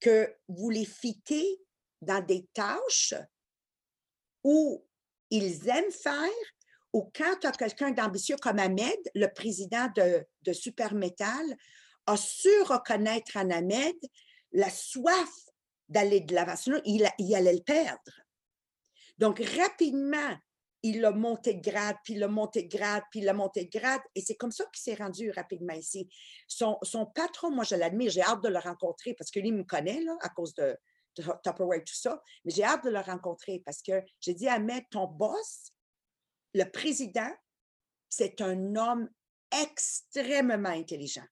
que 0.01 0.35
vous 0.49 0.71
les 0.71 0.85
fitez 0.85 1.61
dans 2.01 2.25
des 2.25 2.47
tâches 2.53 3.15
où 4.43 4.85
ils 5.31 5.69
aiment 5.69 5.93
faire 5.93 6.29
ou 6.93 7.11
quand 7.15 7.37
tu 7.41 7.47
as 7.47 7.53
quelqu'un 7.53 7.91
d'ambitieux 7.91 8.37
comme 8.37 8.59
Ahmed, 8.59 8.99
le 9.15 9.29
président 9.29 9.89
de, 9.97 10.27
de 10.43 10.53
Supermétal, 10.53 11.57
a 12.07 12.17
su 12.17 12.51
reconnaître 12.63 13.37
en 13.37 13.51
Ahmed 13.51 13.97
la 14.53 14.71
soif 14.71 15.31
d'aller 15.89 16.21
de 16.21 16.35
l'avant. 16.35 16.57
Sinon, 16.57 16.81
il, 16.85 17.05
a- 17.05 17.37
allait 17.37 17.55
le 17.55 17.63
perdre. 17.63 18.13
Donc, 19.19 19.41
rapidement, 19.41 20.37
il 20.83 21.01
l'a 21.01 21.13
monté 21.13 21.55
de 21.55 21.63
grade, 21.63 21.97
puis 22.03 22.15
il 22.15 22.19
l'a 22.19 22.29
monté 22.29 22.63
de 22.65 22.69
grade, 22.69 23.05
puis 23.11 23.21
il 23.21 23.25
l'a 23.25 23.35
monté 23.35 23.65
de 23.65 23.71
grade. 23.79 24.01
Et 24.15 24.21
c'est 24.21 24.35
comme 24.35 24.51
ça 24.51 24.65
qu'il 24.73 24.83
s'est 24.83 25.01
rendu 25.01 25.31
rapidement 25.31 25.75
ici. 25.75 26.09
Son, 26.49 26.79
patron, 27.15 27.51
moi, 27.51 27.65
je 27.65 27.77
l'admire, 27.77 28.11
j'ai 28.11 28.23
hâte 28.23 28.43
de 28.43 28.49
le 28.49 28.59
rencontrer 28.59 29.15
parce 29.15 29.31
que 29.31 29.39
lui 29.39 29.53
me 29.53 29.63
connaît 29.65 30.01
à 30.23 30.29
cause 30.31 30.55
de, 30.55 30.77
de 31.17 31.23
Tupperware, 31.45 31.85
tout 31.85 31.95
ça. 31.95 32.21
Mais 32.45 32.53
j'ai 32.53 32.65
hâte 32.65 32.85
de 32.85 32.91
le 32.91 32.99
rencontrer 32.99 33.63
parce 33.65 33.81
que 33.83 34.03
j'ai 34.21 34.35
dit 34.35 34.49
à 34.49 34.59
ton 34.91 35.07
boss, 35.07 35.73
le 36.55 36.65
président, 36.65 37.31
c'est 38.09 38.41
un 38.41 38.75
homme 38.75 39.09
extrêmement 39.53 40.69
intelligent. 40.69 41.25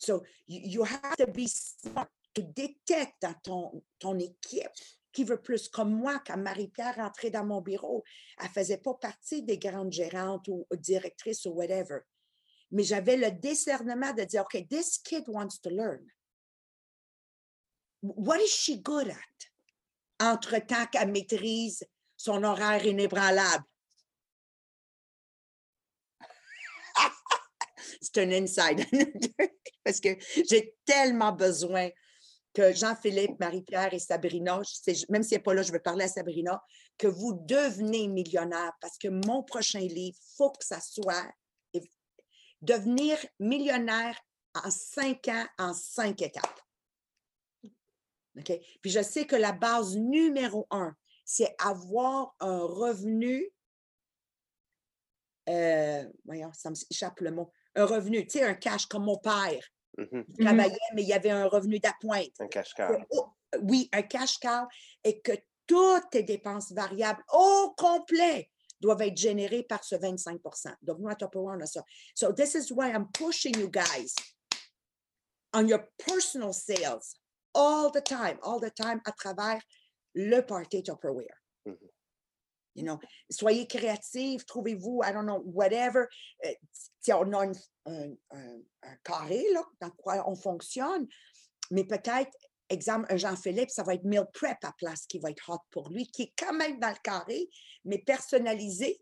So, 0.00 0.24
you, 0.46 0.82
have 0.82 1.14
to 1.18 1.26
be 1.26 1.46
smart 1.46 2.08
to 2.34 2.42
detect 2.42 3.20
dans 3.20 3.82
ton, 3.98 4.18
équipe 4.18 4.70
qui 5.12 5.24
veut 5.24 5.42
plus? 5.42 5.68
Comme 5.68 5.92
moi, 5.92 6.22
quand 6.26 6.38
Marie-Pierre 6.38 6.96
rentrait 6.96 7.30
dans 7.30 7.44
mon 7.44 7.60
bureau, 7.60 8.02
elle 8.38 8.46
ne 8.46 8.50
faisait 8.50 8.78
pas 8.78 8.94
partie 8.94 9.42
des 9.42 9.58
grandes 9.58 9.92
gérantes 9.92 10.48
ou 10.48 10.66
directrices 10.72 11.44
ou 11.44 11.50
whatever. 11.50 12.00
Mais 12.70 12.82
j'avais 12.82 13.18
le 13.18 13.30
discernement 13.30 14.14
de 14.14 14.24
dire, 14.24 14.42
OK, 14.42 14.66
this 14.68 14.98
kid 14.98 15.24
wants 15.28 15.60
to 15.62 15.68
learn. 15.68 16.06
What 18.02 18.38
is 18.38 18.48
she 18.48 18.80
good 18.80 19.08
at? 19.08 20.24
Entre-temps 20.32 20.86
qu'elle 20.86 21.12
maîtrise 21.12 21.84
son 22.16 22.42
horaire 22.42 22.86
inébranlable. 22.86 23.64
C'est 28.00 28.18
un 28.18 28.30
inside 28.32 28.86
parce 29.84 30.00
que 30.00 30.16
j'ai 30.48 30.74
tellement 30.84 31.32
besoin 31.32 31.90
que 32.52 32.72
Jean-Philippe, 32.72 33.38
Marie-Pierre 33.38 33.94
et 33.94 33.98
Sabrina, 33.98 34.60
même 35.08 35.22
si 35.22 35.34
elle 35.34 35.38
n'est 35.38 35.42
pas 35.42 35.54
là, 35.54 35.62
je 35.62 35.72
veux 35.72 35.80
parler 35.80 36.04
à 36.04 36.08
Sabrina, 36.08 36.62
que 36.98 37.06
vous 37.06 37.34
devenez 37.44 38.08
millionnaire 38.08 38.72
parce 38.80 38.98
que 38.98 39.08
mon 39.08 39.42
prochain 39.42 39.80
livre, 39.80 40.16
il 40.18 40.34
faut 40.36 40.50
que 40.50 40.64
ça 40.64 40.80
soit 40.80 41.30
devenir 42.62 43.18
millionnaire 43.38 44.18
en 44.54 44.70
cinq 44.70 45.28
ans, 45.28 45.46
en 45.58 45.72
cinq 45.72 46.22
étapes. 46.22 46.60
OK? 48.36 48.52
Puis 48.82 48.90
je 48.90 49.02
sais 49.02 49.26
que 49.26 49.36
la 49.36 49.52
base 49.52 49.96
numéro 49.96 50.66
un, 50.70 50.94
c'est 51.24 51.54
avoir 51.58 52.34
un 52.40 52.58
revenu, 52.58 53.50
euh, 55.48 56.04
voyons, 56.24 56.52
ça 56.52 56.70
m'échappe 56.70 57.20
le 57.20 57.30
mot, 57.30 57.52
un 57.74 57.84
revenu, 57.84 58.26
tu 58.26 58.38
sais, 58.38 58.44
un 58.44 58.54
cash 58.54 58.86
comme 58.86 59.04
mon 59.04 59.18
père. 59.18 59.62
Mhm. 59.98 60.24
Il 60.38 60.44
travaillait, 60.44 60.78
mais 60.94 61.02
il 61.02 61.08
y 61.08 61.12
avait 61.12 61.30
un 61.30 61.46
revenu 61.46 61.78
d'appointe. 61.78 62.32
Un 62.40 62.48
cash-cow. 62.48 62.96
Oh, 63.10 63.28
oui, 63.62 63.88
un 63.92 64.02
cash 64.02 64.38
cow 64.38 64.66
et 65.04 65.20
que 65.20 65.32
toutes 65.66 66.10
tes 66.10 66.22
dépenses 66.22 66.72
variables 66.72 67.22
au 67.32 67.74
complet 67.76 68.50
doivent 68.80 69.02
être 69.02 69.16
générées 69.16 69.62
par 69.62 69.84
ce 69.84 69.94
25% 69.94 70.74
Donc, 70.82 70.98
nous, 70.98 71.08
à 71.08 71.14
Tupperware, 71.14 71.56
on 71.58 71.60
a 71.60 71.66
ça. 71.66 71.84
So, 72.14 72.32
this 72.32 72.54
is 72.54 72.72
why 72.72 72.90
I'm 72.90 73.06
pushing 73.12 73.56
you 73.58 73.68
guys 73.68 74.14
on 75.52 75.68
your 75.68 75.80
personal 75.98 76.52
sales 76.52 77.16
all 77.54 77.90
the 77.90 78.02
time, 78.02 78.38
all 78.42 78.60
the 78.60 78.72
time 78.72 79.00
à 79.04 79.12
travers 79.12 79.60
le 80.14 80.40
party 80.40 80.82
Tupperware. 80.82 81.36
Mhm. 81.66 81.76
You 82.76 82.84
know, 82.84 82.98
soyez 83.30 83.66
créatifs, 83.66 84.46
trouvez-vous, 84.46 85.02
I 85.04 85.12
don't 85.12 85.24
know, 85.26 85.42
whatever. 85.44 86.06
Euh, 86.44 86.54
on 87.14 87.32
a 87.32 87.44
une- 87.46 87.54
un, 87.86 88.10
un- 88.30 88.60
un 88.82 88.96
carré 89.02 89.44
là, 89.52 89.62
dans 89.80 89.90
quoi 89.90 90.22
on 90.28 90.36
fonctionne, 90.36 91.08
mais 91.70 91.84
peut-être, 91.84 92.30
exemple, 92.68 93.06
un 93.12 93.16
Jean-Philippe, 93.16 93.70
ça 93.70 93.82
va 93.82 93.94
être 93.94 94.04
meal 94.04 94.26
prep 94.32 94.58
à 94.64 94.72
place 94.78 95.06
qui 95.06 95.18
va 95.18 95.30
être 95.30 95.48
hot 95.50 95.58
pour 95.70 95.90
lui, 95.90 96.06
qui 96.06 96.22
est 96.22 96.32
quand 96.38 96.52
même 96.52 96.78
dans 96.78 96.90
le 96.90 97.00
carré, 97.02 97.48
mais 97.84 97.98
personnalisé 97.98 99.00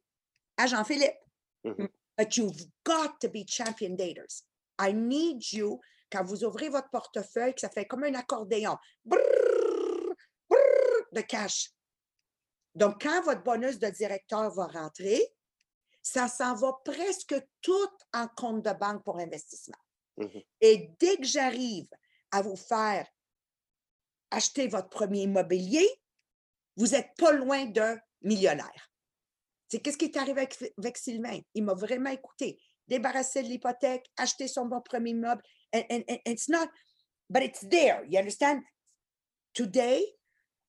à 0.56 0.66
Jean-Philippe. 0.66 1.18
Mhm. 1.64 1.88
But 2.16 2.36
you've 2.36 2.66
got 2.84 3.18
to 3.20 3.28
be 3.28 3.44
champion 3.46 3.90
daters. 3.94 4.44
I 4.80 4.92
need 4.94 5.52
you, 5.52 5.80
quand 6.10 6.24
vous 6.24 6.42
ouvrez 6.42 6.68
votre 6.70 6.88
portefeuille, 6.90 7.54
que 7.54 7.60
ça 7.60 7.68
fait 7.68 7.84
comme 7.86 8.04
un 8.04 8.14
accordéon. 8.14 8.76
Brrr, 9.04 10.14
brrr, 10.48 11.04
de 11.12 11.20
cash. 11.20 11.70
Donc, 12.78 13.02
quand 13.02 13.22
votre 13.22 13.42
bonus 13.42 13.78
de 13.78 13.88
directeur 13.88 14.50
va 14.54 14.66
rentrer, 14.66 15.20
ça 16.00 16.28
s'en 16.28 16.54
va 16.54 16.72
presque 16.84 17.34
tout 17.60 17.90
en 18.14 18.28
compte 18.28 18.64
de 18.64 18.72
banque 18.72 19.02
pour 19.04 19.18
investissement. 19.18 19.76
Mhm. 20.16 20.42
Et 20.60 20.90
dès 20.98 21.16
que 21.16 21.24
j'arrive 21.24 21.88
à 22.30 22.40
vous 22.42 22.56
faire 22.56 23.06
acheter 24.30 24.68
votre 24.68 24.88
premier 24.90 25.22
immobilier, 25.22 25.86
vous 26.76 26.86
n'êtes 26.88 27.10
pas 27.16 27.32
loin 27.32 27.66
d'un 27.66 27.98
millionnaire. 28.22 28.92
C'est 29.68 29.80
qu'est-ce 29.80 29.98
qui 29.98 30.06
est 30.06 30.16
arrivé 30.16 30.42
avec, 30.42 30.56
avec 30.78 30.96
Sylvain? 30.96 31.40
Il 31.54 31.64
m'a 31.64 31.74
vraiment 31.74 32.10
écouté. 32.10 32.60
Débarrasser 32.86 33.42
de 33.42 33.48
l'hypothèque, 33.48 34.06
acheter 34.16 34.48
son 34.48 34.66
bon 34.66 34.80
premier 34.80 35.10
immeuble. 35.10 35.42
And, 35.74 35.82
and- 35.90 36.04
and 36.08 36.18
it's 36.26 36.48
not, 36.48 36.68
but 37.28 37.42
it's 37.42 37.68
there. 37.68 38.04
You 38.08 38.18
understand? 38.20 38.62
Today, 39.52 40.17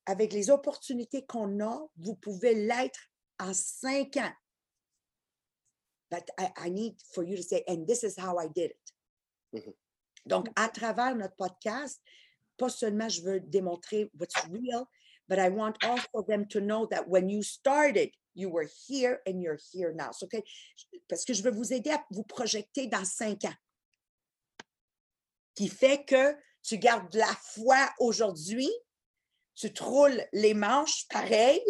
avec 0.06 0.32
les 0.32 0.50
opportunités 0.50 1.24
qu'on 1.26 1.60
a, 1.60 1.86
vous 1.96 2.14
pouvez 2.16 2.54
l'être 2.54 3.10
en 3.38 3.52
cinq 3.54 4.16
ans. 4.16 4.32
But 6.10 6.28
I, 6.38 6.50
I 6.56 6.70
need 6.70 6.96
for 7.14 7.22
you 7.22 7.36
to 7.36 7.42
say, 7.42 7.62
and 7.68 7.86
this 7.86 8.02
is 8.02 8.18
how 8.18 8.38
I 8.38 8.48
did 8.48 8.72
it. 8.72 8.94
Mhm. 9.52 9.74
Donc, 10.26 10.48
à 10.56 10.68
travers 10.68 11.14
notre 11.16 11.36
podcast, 11.36 12.00
pas 12.56 12.68
seulement 12.68 13.08
je 13.08 13.22
veux 13.22 13.40
démontrer 13.40 14.10
what's 14.18 14.34
real, 14.50 14.86
but 15.28 15.38
I 15.38 15.48
want 15.48 15.82
also 15.84 16.22
them 16.26 16.46
to 16.48 16.60
know 16.60 16.86
that 16.86 17.08
when 17.08 17.28
you 17.28 17.42
started, 17.42 18.10
you 18.34 18.50
were 18.50 18.68
here 18.88 19.20
and 19.26 19.40
you're 19.40 19.58
here 19.72 19.92
now. 19.94 20.10
So, 20.12 20.26
okay? 20.26 20.42
Parce 21.08 21.24
que 21.24 21.32
je 21.32 21.42
veux 21.42 21.50
vous 21.50 21.72
aider 21.72 21.90
à 21.90 22.04
vous 22.10 22.24
projeter 22.24 22.86
dans 22.86 23.04
cinq 23.04 23.44
ans. 23.44 23.54
Qui 25.54 25.68
fait 25.68 26.04
que 26.04 26.36
tu 26.62 26.78
gardes 26.78 27.10
de 27.10 27.18
la 27.18 27.34
foi 27.54 27.90
aujourd'hui, 27.98 28.70
tu 29.54 29.72
te 29.72 29.82
roules 29.82 30.22
les 30.32 30.54
manches 30.54 31.06
pareil, 31.08 31.62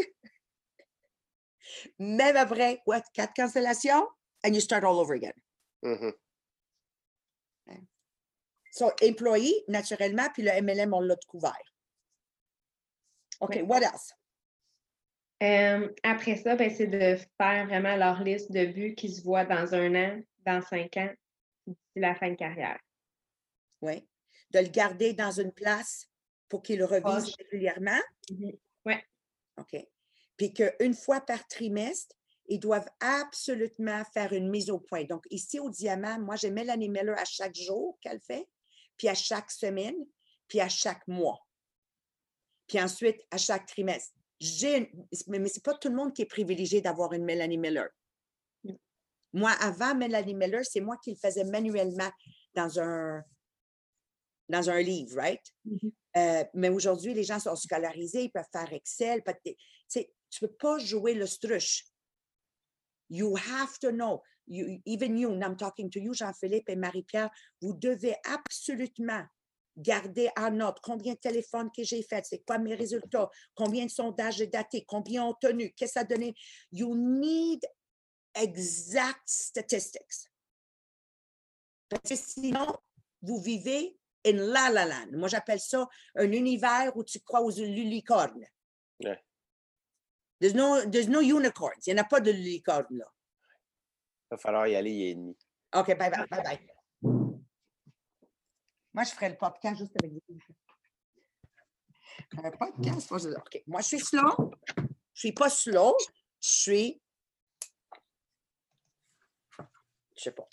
même 1.98 2.36
après, 2.36 2.80
what, 2.86 3.02
quatre 3.12 3.34
cancellations, 3.34 4.06
and 4.44 4.54
you 4.54 4.60
start 4.60 4.84
all 4.84 4.98
over 4.98 5.14
again. 5.14 5.34
Mhm. 5.82 6.12
So, 8.72 8.92
employé, 9.02 9.64
naturellement, 9.66 10.28
puis 10.32 10.44
le 10.44 10.52
MLM, 10.62 10.94
on 10.94 11.00
l'a 11.00 11.16
couvert. 11.26 11.74
OK, 13.40 13.56
Oui. 13.56 13.62
what 13.62 13.82
else? 13.82 14.12
Euh, 15.42 15.88
après 16.02 16.36
ça, 16.36 16.54
ben, 16.54 16.70
c'est 16.70 16.86
de 16.86 17.16
faire 17.40 17.66
vraiment 17.66 17.96
leur 17.96 18.22
liste 18.22 18.52
de 18.52 18.66
buts 18.66 18.94
qui 18.94 19.12
se 19.12 19.22
voient 19.22 19.44
dans 19.44 19.74
un 19.74 19.94
an, 19.94 20.22
dans 20.46 20.60
cinq 20.62 20.96
ans, 20.98 21.10
d'ici 21.66 21.80
la 21.96 22.14
fin 22.14 22.30
de 22.30 22.36
carrière. 22.36 22.78
Oui. 23.80 24.06
De 24.50 24.60
le 24.60 24.68
garder 24.68 25.14
dans 25.14 25.32
une 25.32 25.52
place 25.52 26.09
pour 26.50 26.62
qu'il 26.62 26.78
le 26.78 26.84
revise 26.84 27.00
Proche. 27.02 27.36
régulièrement. 27.38 28.00
Mhm. 28.30 28.52
Ouais. 28.84 29.02
OK. 29.56 29.76
Puis 30.36 30.52
qu'une 30.52 30.94
fois 30.94 31.20
par 31.20 31.46
trimestre, 31.48 32.14
ils 32.48 32.58
doivent 32.58 32.88
absolument 32.98 34.02
faire 34.12 34.32
une 34.32 34.50
mise 34.50 34.70
au 34.70 34.80
point. 34.80 35.04
Donc, 35.04 35.24
ici 35.30 35.60
au 35.60 35.70
Diamant, 35.70 36.18
moi, 36.18 36.34
j'ai 36.36 36.50
Mélanie 36.50 36.88
Miller 36.88 37.16
à 37.18 37.24
chaque 37.24 37.54
jour 37.54 37.96
qu'elle 38.02 38.20
fait, 38.20 38.48
puis 38.96 39.08
à 39.08 39.14
chaque 39.14 39.50
semaine, 39.50 39.94
puis 40.48 40.60
à 40.60 40.68
chaque 40.68 41.06
mois. 41.06 41.46
Puis 42.66 42.80
ensuite, 42.80 43.20
à 43.30 43.38
chaque 43.38 43.66
trimestre. 43.66 44.12
J'ai 44.40 44.78
une- 44.78 45.06
Mais, 45.28 45.38
mais 45.38 45.48
ce 45.48 45.58
n'est 45.58 45.62
pas 45.62 45.74
tout 45.74 45.88
le 45.88 45.94
monde 45.94 46.12
qui 46.12 46.22
est 46.22 46.26
privilégié 46.26 46.80
d'avoir 46.80 47.12
une 47.12 47.24
Mélanie 47.24 47.58
Miller. 47.58 47.88
Mm. 48.64 48.72
Moi, 49.34 49.50
avant 49.60 49.94
Mélanie 49.94 50.34
Miller, 50.34 50.64
c'est 50.64 50.80
moi 50.80 50.96
qui 51.04 51.10
le 51.10 51.16
faisais 51.16 51.44
manuellement 51.44 52.10
dans 52.54 52.80
un, 52.80 53.22
dans 54.50 54.68
un 54.68 54.80
livre, 54.80 55.16
right? 55.16 55.42
Mhm. 55.64 55.92
Euh, 56.16 56.44
mais 56.54 56.68
aujourd'hui, 56.68 57.14
les 57.14 57.24
gens 57.24 57.38
sont 57.38 57.56
scolarisés, 57.56 58.24
ils 58.24 58.30
peuvent 58.30 58.44
faire 58.52 58.72
Excel. 58.72 59.22
Tu 59.42 60.00
ne 60.00 60.46
peux 60.46 60.54
pas 60.54 60.78
jouer 60.78 61.14
le 61.14 61.26
struche. 61.26 61.84
You 63.08 63.36
have 63.36 63.78
to 63.80 63.90
know. 63.90 64.22
You, 64.46 64.80
even 64.84 65.16
you, 65.16 65.30
and 65.30 65.42
I'm 65.42 65.56
talking 65.56 65.90
to 65.90 66.00
you, 66.00 66.12
Jean-Philippe 66.12 66.68
et 66.68 66.76
Marie-Pierre, 66.76 67.30
vous 67.60 67.72
devez 67.74 68.16
absolument 68.24 69.24
garder 69.76 70.28
en 70.36 70.50
note 70.50 70.78
combien 70.82 71.14
de 71.14 71.18
téléphones 71.18 71.70
que 71.74 71.84
j'ai 71.84 72.02
fait, 72.02 72.24
c'est 72.26 72.44
quoi 72.44 72.58
mes 72.58 72.74
résultats, 72.74 73.30
combien 73.54 73.86
de 73.86 73.90
sondages 73.90 74.38
j'ai 74.38 74.48
datés, 74.48 74.84
combien 74.86 75.24
ont 75.24 75.36
tenu, 75.40 75.72
qu'est-ce 75.72 75.92
que 75.92 75.94
ça 75.94 76.00
a 76.00 76.04
donné. 76.04 76.34
You 76.72 76.94
need 76.96 77.64
exact 78.34 79.22
statistics. 79.26 80.28
Parce 81.88 82.08
que 82.08 82.16
sinon, 82.16 82.76
vous 83.22 83.40
vivez 83.40 83.99
in 84.26 84.36
la 84.36 84.70
la 84.70 84.84
land. 84.86 85.08
Moi, 85.12 85.28
j'appelle 85.28 85.60
ça 85.60 85.88
un 86.16 86.30
univers 86.32 86.96
où 86.96 87.04
tu 87.04 87.20
crois 87.20 87.40
aux 87.40 87.50
licornes. 87.50 88.46
Ouais. 89.02 89.22
There's 90.40 90.54
no, 90.54 90.84
there's 90.90 91.08
no 91.08 91.20
unicorns. 91.20 91.80
Il 91.86 91.94
n'y 91.94 92.00
en 92.00 92.02
a 92.04 92.06
pas 92.06 92.20
de 92.20 92.30
licornes 92.30 92.86
là. 92.98 93.06
Il 94.30 94.30
va 94.32 94.38
falloir 94.38 94.66
y 94.68 94.76
aller, 94.76 94.90
il 94.92 95.02
est 95.10 95.14
demi. 95.14 95.36
OK, 95.74 95.86
bye 95.98 96.10
bye, 96.10 96.26
bye 96.30 96.42
bye. 96.42 96.68
Moi, 98.92 99.04
je 99.04 99.10
ferais 99.10 99.30
le 99.30 99.36
podcast 99.36 99.78
juste 99.78 99.92
avec 100.02 100.12
vous. 100.12 100.38
Un 102.42 102.50
podcast, 102.50 103.08
que 103.08 103.18
je- 103.18 103.28
OK. 103.28 103.62
Moi, 103.66 103.80
je 103.80 103.86
suis 103.86 104.00
slow. 104.00 104.52
Je 105.14 105.20
suis 105.20 105.32
pas 105.32 105.50
slow. 105.50 105.96
Je 106.40 106.48
suis. 106.48 107.02
Je 110.16 110.22
sais 110.22 110.32
pas. 110.32 110.46